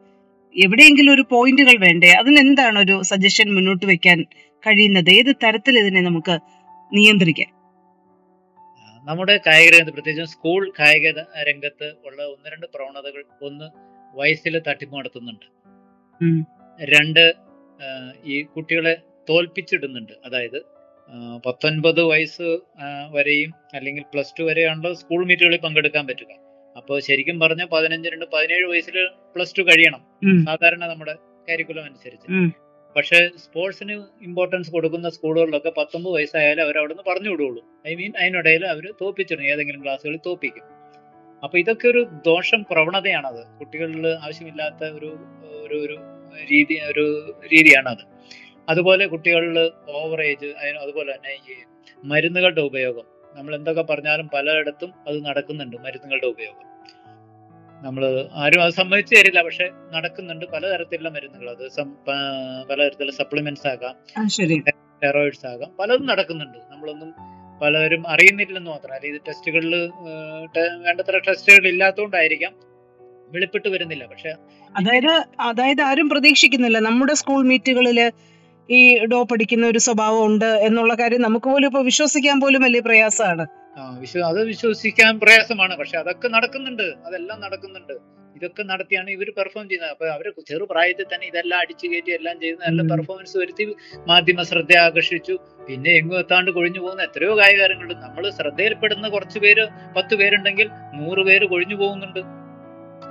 എവിടെയെങ്കിലും 0.56 1.14
ഒരു 1.14 1.26
പോയിന്റുകൾ 1.32 1.76
വേണ്ടേ? 1.88 2.12
അതിനെന്താണ് 2.12 2.80
ഒരു 2.80 3.02
സജഷൻ 3.02 3.56
മുന്നോട്ട് 3.56 3.86
വെക്കാൻ 3.86 4.26
കഴിയുന്നത്? 4.68 5.10
ഏത് 5.10 5.32
തരത്തിൽ 5.44 5.75
ഇതിനെ 5.80 6.01
നമുക്ക് 6.01 6.36
നിയന്ത്രിക്കാം? 6.94 7.51
നമ്മുടെ 9.03 9.36
കായിക 9.48 9.70
രംഗത്ത് 9.74 9.94
പ്രത്യേകിച്ചും 9.94 10.32
സ്കൂൾ 10.32 10.62
കായിക 10.80 11.08
രംഗത്ത് 11.50 11.88
ഉള്ള 12.06 12.20
ഒന്ന് 12.24 12.50
രണ്ട് 12.53 12.68
പ്രവണതകൾ 12.75 13.24
ഒന്ന് 13.48 13.68
വയസ്സിൽ 14.18 14.56
തട്ടിപ്പ് 14.68 14.96
നടത്തുന്നുണ്ട്. 14.98 15.48
രണ്ട് 16.94 17.24
ഈ 18.25 18.41
കുട്ടികളെ 18.44 18.94
തോൽപ്പിച്ചിടുന്നുണ്ട്. 19.30 20.13
അതായത് 20.25 20.60
പത്തൊൻപത് 21.46 22.01
വയസ്സ് 22.03 22.50
വരെയും 23.12 23.51
അല്ലെങ്കിൽ 23.74 24.03
പ്ലസ് 24.03 24.36
ടു 24.39 24.44
വരെയാണല്ലോ 24.44 24.91
സ്കൂൾ 24.94 25.22
മീറ്റുകളിൽ 25.25 25.60
പങ്കെടുക്കാൻ 25.60 26.08
പറ്റുക. 26.08 26.32
അപ്പോൾ 26.77 27.00
ശരിക്കും 27.00 27.39
പറഞ്ഞാൽ 27.39 27.65
പതിനഞ്ച് 27.65 28.10
രണ്ട് 28.10 28.25
പതിനേഴ് 28.34 28.65
വയസ്സിൽ 28.65 28.98
പ്ലസ് 29.36 29.56
ടു 29.58 29.62
കഴിയണം. 29.62 30.03
സാധാരണ 30.46 30.86
നമ്മുടെ 30.86 31.15
കരിക്കുലം 31.50 31.84
അനുസരിച്ച്. 31.84 32.27
പക്ഷെ 32.96 33.30
സ്പോർട്സിന് 33.38 34.04
ഇമ്പോർട്ടൻസ് 34.22 34.72
കൊടുക്കുന്ന 34.72 35.10
സ്കൂളുകളിലൊക്കെ 35.10 35.74
പത്തൊമ്പത് 35.78 36.14
വയസ്സായാലും 36.14 36.64
അവർ 36.64 36.78
നിന്ന് 36.88 37.04
പറഞ്ഞു 37.08 37.30
വിടുള്ളൂ 37.30 37.64
ഐ 37.88 37.96
മീൻ 37.96 38.14
അതിനിടയിൽ 38.22 38.66
അവർ 38.66 38.94
തോപ്പിച്ചിടും 39.02 39.46
ഏതെങ്കിലും 39.46 39.84
ക്ലാസ്സുകളിൽ 39.84 40.20
തോപ്പിക്കും. 40.26 40.64
അപ്പൊ 41.44 41.58
ഇതൊക്കെ 41.58 41.88
ഒരു 41.88 42.08
ദോഷം 42.26 42.64
പ്രവണതയാണത്. 42.72 43.60
കുട്ടികളിൽ 43.60 44.08
ആവശ്യമില്ലാത്ത 44.08 44.84
ഒരു 44.84 45.10
ഒരു 45.62 45.78
ഒരു 45.86 45.96
രീതി 46.52 46.76
ഒരു 46.92 47.06
രീതിയാണത്. 47.54 48.04
അതുപോലെ 48.70 49.08
കുട്ടികളിൽ 49.08 49.72
ഓവർ 49.90 50.22
ഏജ് 50.22 50.46
അതുപോലെ 50.82 51.16
തന്നെ 51.16 51.34
ഈ 51.34 51.56
മരുന്നുകളുടെ 52.04 52.62
ഉപയോഗം. 52.62 53.08
നമ്മൾ 53.36 53.56
എന്തൊക്കെ 53.56 53.82
പറഞ്ഞാലും 53.82 54.30
പലയിടത്തും 54.34 54.94
അത് 55.08 55.26
നടക്കുന്നുണ്ട് 55.26 55.78
മരുന്നുകളുടെ 55.78 56.26
ഉപയോഗം. 56.26 56.71
നമ്മൾ 57.82 58.30
ആരും 58.34 58.64
അത് 58.64 58.74
സമ്മതിച്ചു 58.74 59.16
തരില്ല. 59.16 59.42
പക്ഷെ 59.42 59.70
നടക്കുന്നുണ്ട് 59.96 60.46
പലതരത്തിലുള്ള 60.46 61.10
മരുന്നുകൾ. 61.10 61.50
അത് 61.50 61.66
പലതരത്തിലുള്ള 62.70 63.12
സപ്ലിമെന്റ്സ് 63.12 63.68
ആകാം. 63.68 63.96
സ്റ്റെറോയിഡ്സ് 64.30 65.46
ആകാം. 65.46 65.72
പലതും 65.80 66.06
നടക്കുന്നുണ്ട്. 66.06 66.58
നമ്മളൊന്നും 66.72 67.14
പലരും 67.62 68.08
അറിയുന്നില്ലെന്ന് 68.08 68.72
മാത്രം. 68.72 68.94
അല്ലെങ്കിൽ 68.94 69.20
ഇത് 69.20 69.28
ടെസ്റ്റുകളിൽ 69.28 69.74
വേണ്ടത്ര 70.86 71.18
ടെസ്റ്റുകൾ 71.18 71.68
ഇല്ലാത്തതുകൊണ്ടായിരിക്കാം 71.68 72.54
വെളിപ്പെട്ട് 73.32 73.70
വരുന്നില്ല. 73.70 74.06
പക്ഷെ 74.06 74.30
അതായത് 74.78 75.12
അതായത് 75.40 75.82
ആരും 75.82 76.10
പ്രതീക്ഷിക്കുന്നില്ല. 76.10 76.80
നമ്മുടെ 76.80 77.14
സ്കൂൾ 77.14 77.44
മീറ്റുകളിൽ 77.44 78.12
ഈ 78.70 79.06
ഡോ 79.06 79.24
പഠിക്കുന്ന 79.24 79.68
ഒരു 79.68 79.80
സ്വഭാവം 79.80 80.26
ഉണ്ട് 80.26 80.46
എന്നുള്ള 80.46 80.94
കാര്യം 80.94 81.22
നമുക്ക് 81.22 81.46
പോലും 81.46 81.68
ഇപ്പൊ 81.68 81.82
വിശ്വസിക്കാൻ 81.82 82.42
പോലും 82.42 82.62
വലിയ 82.62 82.80
പ്രയാസമാണ്. 82.80 83.61
വിശ്വ 83.78 84.22
അത് 84.22 84.44
വിശ്വസിക്കാൻ 84.44 85.20
പ്രയാസമാണ്. 85.20 85.75
പക്ഷെ 85.75 85.98
അതൊക്കെ 85.98 86.28
നടക്കുന്നുണ്ട്. 86.28 86.84
അതെല്ലാം 86.84 87.42
നടക്കുന്നുണ്ട്. 87.42 87.94
ഇതൊക്കെ 88.36 88.63
നടത്തിയാണ് 88.63 89.10
ഇവർ 89.10 89.34
പെർഫോം 89.38 89.70
ചെയ്യുന്നത്. 89.70 89.92
അപ്പൊ 89.92 90.06
അവർ 90.08 90.34
ചെറു 90.48 90.63
പ്രായത്തിൽ 90.63 91.06
തന്നെ 91.13 91.28
ഇതെല്ലാം 91.28 91.60
അടിച്ചു 91.60 91.88
കയറ്റി 91.88 92.12
എല്ലാം 92.12 92.40
ചെയ്ത് 92.40 92.58
നല്ല 92.62 92.82
പെർഫോമൻസ് 92.96 93.38
വരുത്തി 93.38 93.75
മാധ്യമ 94.08 94.44
ശ്രദ്ധ 94.44 94.78
ആകർഷിച്ചു. 94.78 95.38
പിന്നെ 95.68 95.92
എങ്ങും 95.92 96.20
എത്താണ്ട് 96.20 96.51
കൊഴിഞ്ഞു 96.51 96.80
പോകുന്ന 96.80 97.04
എത്രയോ 97.04 97.38
കായികാരങ്ങളുണ്ട്. 97.38 97.94
നമ്മൾ 97.94 98.30
ശ്രദ്ധയിൽപ്പെടുന്ന 98.30 99.10
കുറച്ച് 99.10 99.40
പേര് 99.40 99.68
പത്ത് 99.98 100.16
പേരുണ്ടെങ്കിൽ 100.16 100.70
നൂറ് 100.94 101.20
പേര് 101.20 101.46
കൊഴിഞ്ഞു 101.46 101.75
പോകുന്നുണ്ട്. 101.75 102.20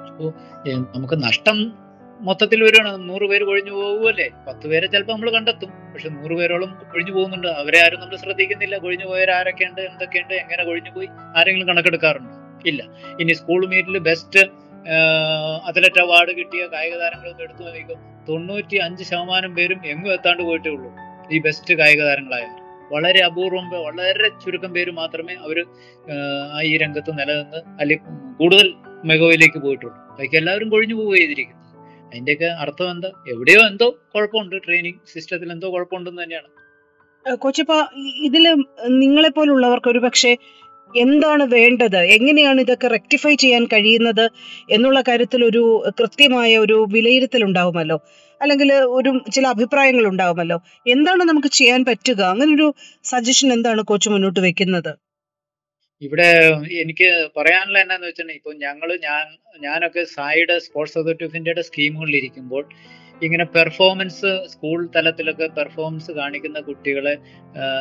അപ്പോ 0.08 0.26
നമുക്ക് 0.66 1.22
നഷ്ടം 1.22 1.89
മൊത്തത്തിൽ 2.20 2.64
വരുവാണ് 2.64 3.08
നൂറ് 3.08 3.22
പേര് 3.22 3.44
കൊഴിഞ്ഞു 3.44 3.70
പോകുമല്ലേ 3.70 4.28
പത്ത് 4.48 4.66
പേരെ 4.66 4.86
ചിലപ്പോൾ 4.86 5.12
നമ്മൾ 5.12 5.30
കണ്ടെത്തും. 5.30 5.70
പക്ഷെ 5.92 6.08
നൂറ് 6.08 6.34
പേരോളം 6.38 6.70
കൊഴിഞ്ഞു 6.92 7.12
പോകുന്നുണ്ട്. 7.12 7.46
അവരെ 7.46 7.78
ആരും 7.84 8.00
നമ്മൾ 8.00 8.16
ശ്രദ്ധിക്കുന്നില്ല. 8.16 8.76
കൊഴിഞ്ഞു 8.76 9.06
പോയവർ 9.06 9.30
ആരൊക്കെയുണ്ട്? 9.30 9.80
എന്തൊക്കെയുണ്ട്? 9.80 10.34
എങ്ങനെ 10.34 10.64
കൊഴിഞ്ഞു 10.64 10.90
പോയി? 10.90 11.08
ആരെങ്കിലും 11.36 11.68
കണക്കെടുക്കാറുണ്ട്? 11.68 12.34
ഇല്ല. 12.68 12.82
ഇനി 13.20 13.32
സ്കൂൾ 13.32 13.66
മീറ്റിൽ 13.66 13.98
ബെസ്റ്റ് 13.98 14.40
അത്ലറ്റ് 15.68 16.00
അവാർഡ് 16.00 16.32
കിട്ടിയ 16.36 16.66
കായിക 16.66 16.94
താരങ്ങളൊക്കെ 16.96 17.42
എടുത്തു 17.42 17.62
നോക്കും 17.62 17.98
തൊണ്ണൂറ്റി 18.28 18.76
അഞ്ച് 18.76 19.04
ശതമാനം 19.04 19.54
പേരും 19.54 19.80
എങ്ങും 19.86 20.12
എത്താണ്ട് 20.12 20.42
പോയിട്ടേ 20.42 20.70
ഉള്ളൂ. 20.70 20.90
ഈ 21.32 21.38
ബെസ്റ്റ് 21.40 21.74
കായിക 21.74 22.02
താരങ്ങളായവർ 22.02 22.56
വളരെ 22.92 23.20
അപൂർവം 23.24 23.66
വളരെ 23.70 24.28
ചുരുക്കം 24.28 24.72
പേര് 24.74 24.90
മാത്രമേ 24.90 25.34
അവർ 25.34 25.58
ഈ 26.62 26.76
രംഗത്ത് 26.76 27.10
നിലനിന്ന് 27.10 27.60
അല്ലെങ്കിൽ 27.80 28.34
കൂടുതൽ 28.38 28.74
മികവിലേക്ക് 29.04 29.58
പോയിട്ടുള്ളൂ. 29.58 29.96
അതൊക്കെ 30.12 30.36
എല്ലാവരും 30.36 30.68
കൊഴിഞ്ഞു 30.68 30.94
പോവുക 30.94 31.16
ചെയ്തിരിക്കുന്നത് 31.16 31.59
അതിന്റെയൊക്കെ 32.10 32.44
അർത്ഥം 32.44 32.90
എന്താ? 32.90 33.10
എവിടെയോ 33.28 33.60
എന്തോ 33.66 33.88
കുഴപ്പമുണ്ട്. 34.14 34.56
ട്രെയിനിങ് 34.66 34.98
സിസ്റ്റത്തിൽ 35.12 35.52
എന്തോ 35.52 35.72
കുഴപ്പമുണ്ടെന്ന് 35.72 36.22
തന്നെയാണ്. 36.22 36.48
കൊച്ചപ്പ 37.34 37.72
ഇതിൽ 38.22 38.44
നിങ്ങളെ 38.88 39.28
പോലുള്ളവർക്ക് 39.28 39.88
ഒരു 39.88 39.98
പക്ഷേ 39.98 40.36
എന്താണ് 40.96 41.42
വേണ്ടത്? 41.42 41.96
എങ്ങനെയാണ് 41.96 42.60
ഇതൊക്കെ 42.60 42.88
റെക്ടിഫൈ 42.88 43.34
ചെയ്യാൻ 43.34 43.64
കഴിയുന്നത് 43.64 44.30
എന്നുള്ള 44.70 45.00
കാര്യത്തിൽ 45.08 45.44
ഒരു 45.44 45.62
കൃത്യമായ 46.00 46.58
ഒരു 46.58 46.86
വിലയിരുത്തൽ 46.92 47.44
ഉണ്ടാവുമല്ലോ 47.44 47.98
അല്ലെങ്കിൽ 48.40 48.72
ഒരു 48.72 49.10
ചില 49.32 49.46
അഭിപ്രായങ്ങൾ 49.46 50.06
ഉണ്ടാവുമല്ലോ 50.06 50.58
എന്താണ് 50.86 51.22
നമുക്ക് 51.22 51.48
ചെയ്യാൻ 51.48 51.84
പറ്റുക? 51.84 52.20
അങ്ങനെ 52.22 52.54
ഒരു 52.54 52.74
സജഷൻ 53.04 53.52
എന്താണ് 53.52 53.82
കോച്ച് 53.82 54.10
മുന്നോട്ട് 54.10 54.40
വെക്കുന്നത്? 54.40 54.92
ഇവിടെ 56.02 56.28
എനിക്ക് 56.82 57.08
പറയാനുള്ള 57.36 57.78
എന്നാന്ന് 57.78 58.06
വെച്ചിട്ടുണ്ടെങ്കിൽ 58.06 58.40
ഇപ്പൊ 58.40 58.52
ഞങ്ങൾ 58.62 58.88
ഞാൻ 59.02 59.24
ഞാനൊക്കെ 59.60 60.02
സായിയുടെ 60.12 60.56
സ്പോർട്സ് 60.58 60.96
അതോറിറ്റി 60.98 61.24
ഓഫ് 61.24 61.36
ഇന്ത്യയുടെ 61.36 61.62
സ്കീമുകളിൽ 61.62 62.16
ഇരിക്കുമ്പോൾ 62.16 62.62
ഇങ്ങനെ 63.22 63.44
പെർഫോമൻസ് 63.44 64.30
സ്കൂൾ 64.46 64.78
തലത്തിലൊക്കെ 64.94 65.46
പെർഫോമൻസ് 65.56 66.10
കാണിക്കുന്ന 66.10 66.58
കുട്ടികളെ 66.60 67.12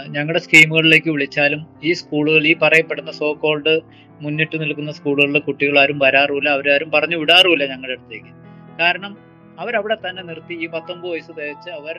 ഞങ്ങളുടെ 0.07 0.39
സ്കീമുകളിലേക്ക് 0.39 1.09
വിളിച്ചാലും 1.09 1.61
ഈ 1.83 1.93
സ്കൂളുകൾ 1.93 2.43
ഈ 2.47 2.53
പറയപ്പെടുന്ന 2.53 3.11
സോ 3.11 3.29
കോൾഡ് 3.33 3.75
മുന്നിട്ട് 4.21 4.55
നിൽക്കുന്ന 4.61 4.91
സ്കൂളുകളിലെ 4.91 5.39
കുട്ടികൾ 5.39 5.79
ആരും 5.79 5.99
വരാറുമില്ല 5.99 6.49
അവരാരും 6.49 6.91
പറഞ്ഞു 6.91 7.17
വിടാറുമില്ല 7.17 7.65
ഞങ്ങളുടെ 7.65 7.93
അടുത്തേക്ക്. 7.93 8.31
കാരണം 8.79 9.13
അവരവിടെ 9.57 9.97
തന്നെ 10.03 10.21
നിർത്തി 10.23 10.53
ഈ 10.53 10.67
പത്തൊമ്പത് 10.67 11.11
വയസ്സ് 11.11 11.31
തയ്ച്ച് 11.31 11.69
അവർ 11.69 11.95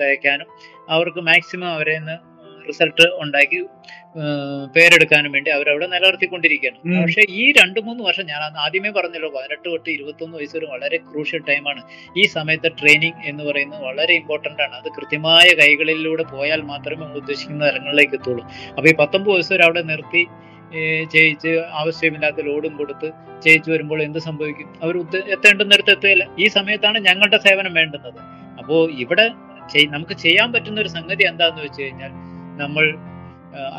തയ്ക്കാനും 0.00 0.48
അവർക്ക് 0.88 1.20
മാക്സിമം 1.20 1.68
അവരെ 1.68 1.96
റിസൾട്ട് 2.68 3.06
ഉണ്ടാക്കി 3.22 3.60
പേരെടുക്കാനും 4.76 5.32
വേണ്ടി 5.32 5.50
അവരവിടെ 5.50 5.86
നിലനിർത്തിക്കൊണ്ടിരിക്കുകയാണ്. 5.86 6.78
പക്ഷെ 7.02 7.22
ഈ 7.40 7.44
രണ്ടു 7.52 7.80
മൂന്ന് 7.80 8.02
വർഷം 8.04 8.26
ഞാൻ 8.26 8.42
ആദ്യമേ 8.64 8.90
പറഞ്ഞല്ലോ 8.90 9.30
പതിനെട്ട് 9.36 9.66
തൊട്ട് 9.68 9.90
ഇരുപത്തൊന്ന് 9.90 10.38
വയസ്സ് 10.38 10.56
വരെ 10.56 10.66
വളരെ 10.66 10.96
ക്രൂഷ്യൽ 10.96 11.42
ടൈമാണ് 11.48 11.82
ഈ 12.18 12.24
സമയത്ത് 12.36 12.70
ട്രെയിനിങ് 12.80 13.20
എന്ന് 13.24 13.44
പറയുന്നത് 13.44 13.82
വളരെ 13.82 14.14
ഇമ്പോർട്ടന്റ് 14.14 14.62
ആണ്. 14.62 14.74
അത് 14.74 14.88
കൃത്യമായ 14.88 15.46
കൈകളിലൂടെ 15.60 16.22
പോയാൽ 16.22 16.62
മാത്രമേ 16.72 17.00
നമ്മൾ 17.02 17.18
ഉദ്ദേശിക്കുന്ന 17.22 17.62
തലങ്ങളിലേക്ക് 17.68 18.14
എത്തുള്ളൂ. 18.14 18.44
അപ്പൊ 18.76 18.88
ഈ 18.90 18.94
പത്തൊമ്പത് 18.94 19.34
വയസ്സ് 19.34 19.52
വരെ 19.52 19.64
അവിടെ 19.64 19.82
നിർത്തി 19.92 20.24
ചെയ്യിച്ച് 21.12 21.16
ജയിച്ച് 21.16 21.50
ആവശ്യമില്ലാത്ത 21.80 22.40
ലോഡും 22.46 22.72
കൊടുത്ത് 22.76 23.08
ജയിച്ചു 23.44 23.68
വരുമ്പോൾ 23.70 24.02
എന്ത് 24.02 24.18
സംഭവിക്കും? 24.18 24.68
അവർ 24.82 24.94
എത്തേണ്ടുന്നിടത്ത് 25.34 25.90
എത്തുകയില്ല. 25.90 26.24
ഈ 26.38 26.46
സമയത്താണ് 26.48 26.98
ഞങ്ങളുടെ 26.98 27.38
സേവനം 27.46 27.74
വേണ്ടുന്നത്. 27.74 28.20
അപ്പോ 28.58 28.76
ഇവിടെ 29.04 29.26
നമുക്ക് 29.92 30.14
ചെയ്യാൻ 30.22 30.48
പറ്റുന്ന 30.52 30.80
ഒരു 30.80 30.88
സംഗതി 30.88 31.24
എന്താന്ന് 31.24 31.60
വെച്ച് 31.62 31.82
കഴിഞ്ഞാൽ 31.82 32.12
നമ്മൾ 32.62 32.84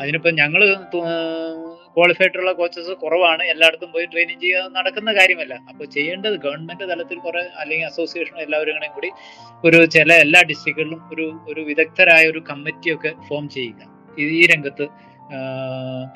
അതിനിപ്പോൾ 0.00 0.30
അതിനിപ്പോ 0.30 0.30
ഞങ്ങൾ 0.30 0.60
ക്വാളിഫൈഡ് 1.94 2.38
ഉള്ള 2.40 2.52
കോച്ചസ് 2.52 2.92
കുറവാണ്. 3.02 3.42
എല്ലായിടത്തും 3.42 3.92
പോയി 3.92 4.04
ട്രെയിനിങ് 4.04 4.40
ചെയ്യുക 4.40 4.70
നടക്കുന്ന 4.76 5.10
കാര്യമല്ല. 5.12 5.54
അപ്പോൾ 5.70 5.84
ചെയ്യേണ്ടത് 5.84 6.36
ഗവൺമെന്റ് 6.44 6.84
തലത്തിൽ 6.90 7.18
കുറെ 7.18 7.42
അല്ലെങ്കിൽ 7.60 7.86
അസോസിയേഷൻ 7.86 8.36
എല്ലാവരും 8.40 8.92
കൂടി 8.94 9.10
ഒരു 9.64 9.86
ചില 9.86 10.12
എല്ലാ 10.24 10.42
ഡിസ്ട്രിക്റ്റുകളിലും 10.42 11.00
ഒരു 11.12 11.26
ഒരു 11.48 11.60
വിദഗ്ധരായ 11.60 12.30
ഒരു 12.30 12.42
കമ്മിറ്റിയൊക്കെ 12.50 13.12
ഫോം 13.28 13.48
ചെയ്യുക. 13.48 13.80
ഈ 14.18 14.46
രംഗത്ത് 14.46 14.86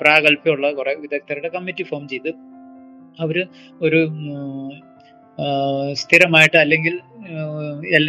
പ്രാഗൽഭ്യമുള്ള 0.01 0.67
കുറെ 0.71 0.93
വിദഗ്ധരുടെ 0.95 1.49
കമ്മിറ്റി 1.49 1.83
ഫോം 1.83 2.03
ചെയ്ത് 2.07 2.29
അവർ 3.19 3.37
ഒരു 3.81 3.99
സ്ഥിരമായിട്ട് 5.93 6.57
അല്ലെങ്കിൽ 6.57 6.95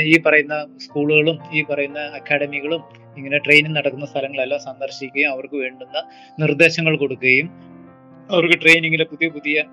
ഈ 0.05 0.19
പറയുന്ന 0.19 0.67
സ്കൂളുകളും 0.77 1.39
ഈ 1.53 1.63
പറയുന്ന 1.63 2.01
അക്കാഡമികളും 2.01 2.83
ഇങ്ങനെ 3.17 3.39
ട്രെയിനിങ് 3.39 3.77
നടക്കുന്ന 3.77 4.07
സ്ഥലങ്ങളെല്ലാം 4.07 4.61
സന്ദർശിക്കുകയും 4.61 5.31
അവർക്ക് 5.31 5.55
വേണ്ടുന്ന 5.55 6.03
നിർദ്ദേശങ്ങൾ 6.39 6.97
കൊടുക്കുകയും 6.97 7.51
അവർക്ക് 8.31 8.61
ട്രെയിനിങ്ങിലെ 8.63 9.05
പുതിയ 9.05 9.29
പുതിയ 9.29 9.65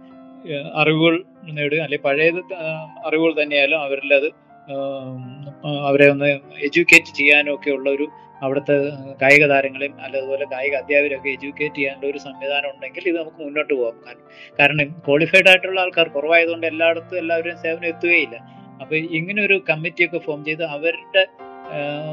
അറിവുകൾ 0.76 1.24
നേടുക 1.52 1.80
അല്ലെങ്കിൽ 1.80 2.06
പഴയ 2.06 2.30
അറിവുകൾ 3.06 3.42
തന്നെയായാലും 3.42 3.80
അവരിൽ 3.82 4.14
അത് 4.14 4.30
അവരെ 5.88 6.10
ഒന്ന് 6.10 6.28
എഡ്യൂക്കേറ്റ് 6.60 7.14
ചെയ്യാനും 7.16 7.56
ഒക്കെ 7.56 7.72
ഉള്ള 7.72 7.90
ഒരു 7.90 8.08
അവിടുത്തെ 8.44 8.76
കായിക 9.22 9.48
താരങ്ങളെയും 9.48 9.96
അതുപോലെ 10.00 10.46
കായിക 10.46 10.76
അധ്യാപകരൊക്കെ 10.76 11.30
എഡ്യൂക്കേറ്റ് 11.30 11.76
ചെയ്യാനുള്ള 11.76 12.12
ഒരു 12.12 12.20
സംവിധാനം 12.20 12.70
ഉണ്ടെങ്കിൽ 12.70 13.08
ഇത് 13.08 13.18
നമുക്ക് 13.18 13.42
മുന്നോട്ട് 13.44 13.74
പോകാം 13.74 13.98
കാരണം 14.08 14.24
കാരണം 14.60 14.94
ക്വാളിഫൈഡ് 15.08 15.50
ആയിട്ടുള്ള 15.50 15.82
ആൾക്കാർ 15.82 16.08
കുറവായതുകൊണ്ട് 16.08 16.68
എല്ലായിടത്തും 16.68 17.18
എല്ലാവരും 17.18 17.58
സേവനം 17.58 17.90
എത്തുകയില്ല. 17.90 18.59
അപ്പൊ 18.82 18.96
ഇങ്ങനെ 18.96 19.46
ഒരു 19.46 19.64
കമ്മിറ്റിയൊക്കെ 19.70 20.18
ഫോം 20.18 20.46
ചെയ്ത് 20.46 20.64
അവരുടെ 20.64 21.28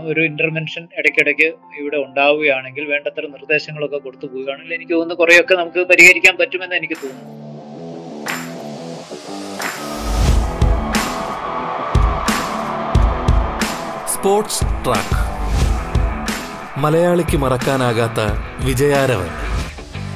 ഒരു 0.06 0.20
ഇന്റർവെൻഷൻ 0.20 0.88
ഇടയ്ക്കിടയ്ക്ക് 0.98 1.54
ഇവിടെ 1.78 1.96
ഉണ്ടാവുകയാണെങ്കിൽ 1.96 2.84
വേണ്ടത്ര 2.84 3.20
നിർദ്ദേശങ്ങളൊക്കെ 3.26 3.96
കൊടുത്തു 3.96 4.26
പോവുകയാണെങ്കിൽ 4.26 4.74
എനിക്ക് 4.74 4.92
തോന്നുന്നു 4.92 5.14
കുറേയൊക്കെ 5.14 5.54
നമുക്ക് 5.54 5.86
പരിഹരിക്കാൻ 5.86 6.36
പറ്റുമെന്ന് 6.40 6.76
എനിക്ക് 6.76 6.94
തോന്നുന്നു. 6.94 7.46
Sports 14.14 14.64
track. 14.84 15.18
മലയാളിക്ക് 16.80 17.36
മറക്കാനാകാത്ത 17.36 18.20
വിജയാരവൻ. 18.66 19.30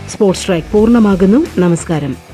സ്പോർട്സ് 0.08 0.46
ട്രാക്ക് 0.46 0.72
പൂർണമാകുന്നു. 0.72 1.60
നമസ്കാരം. 1.60 2.29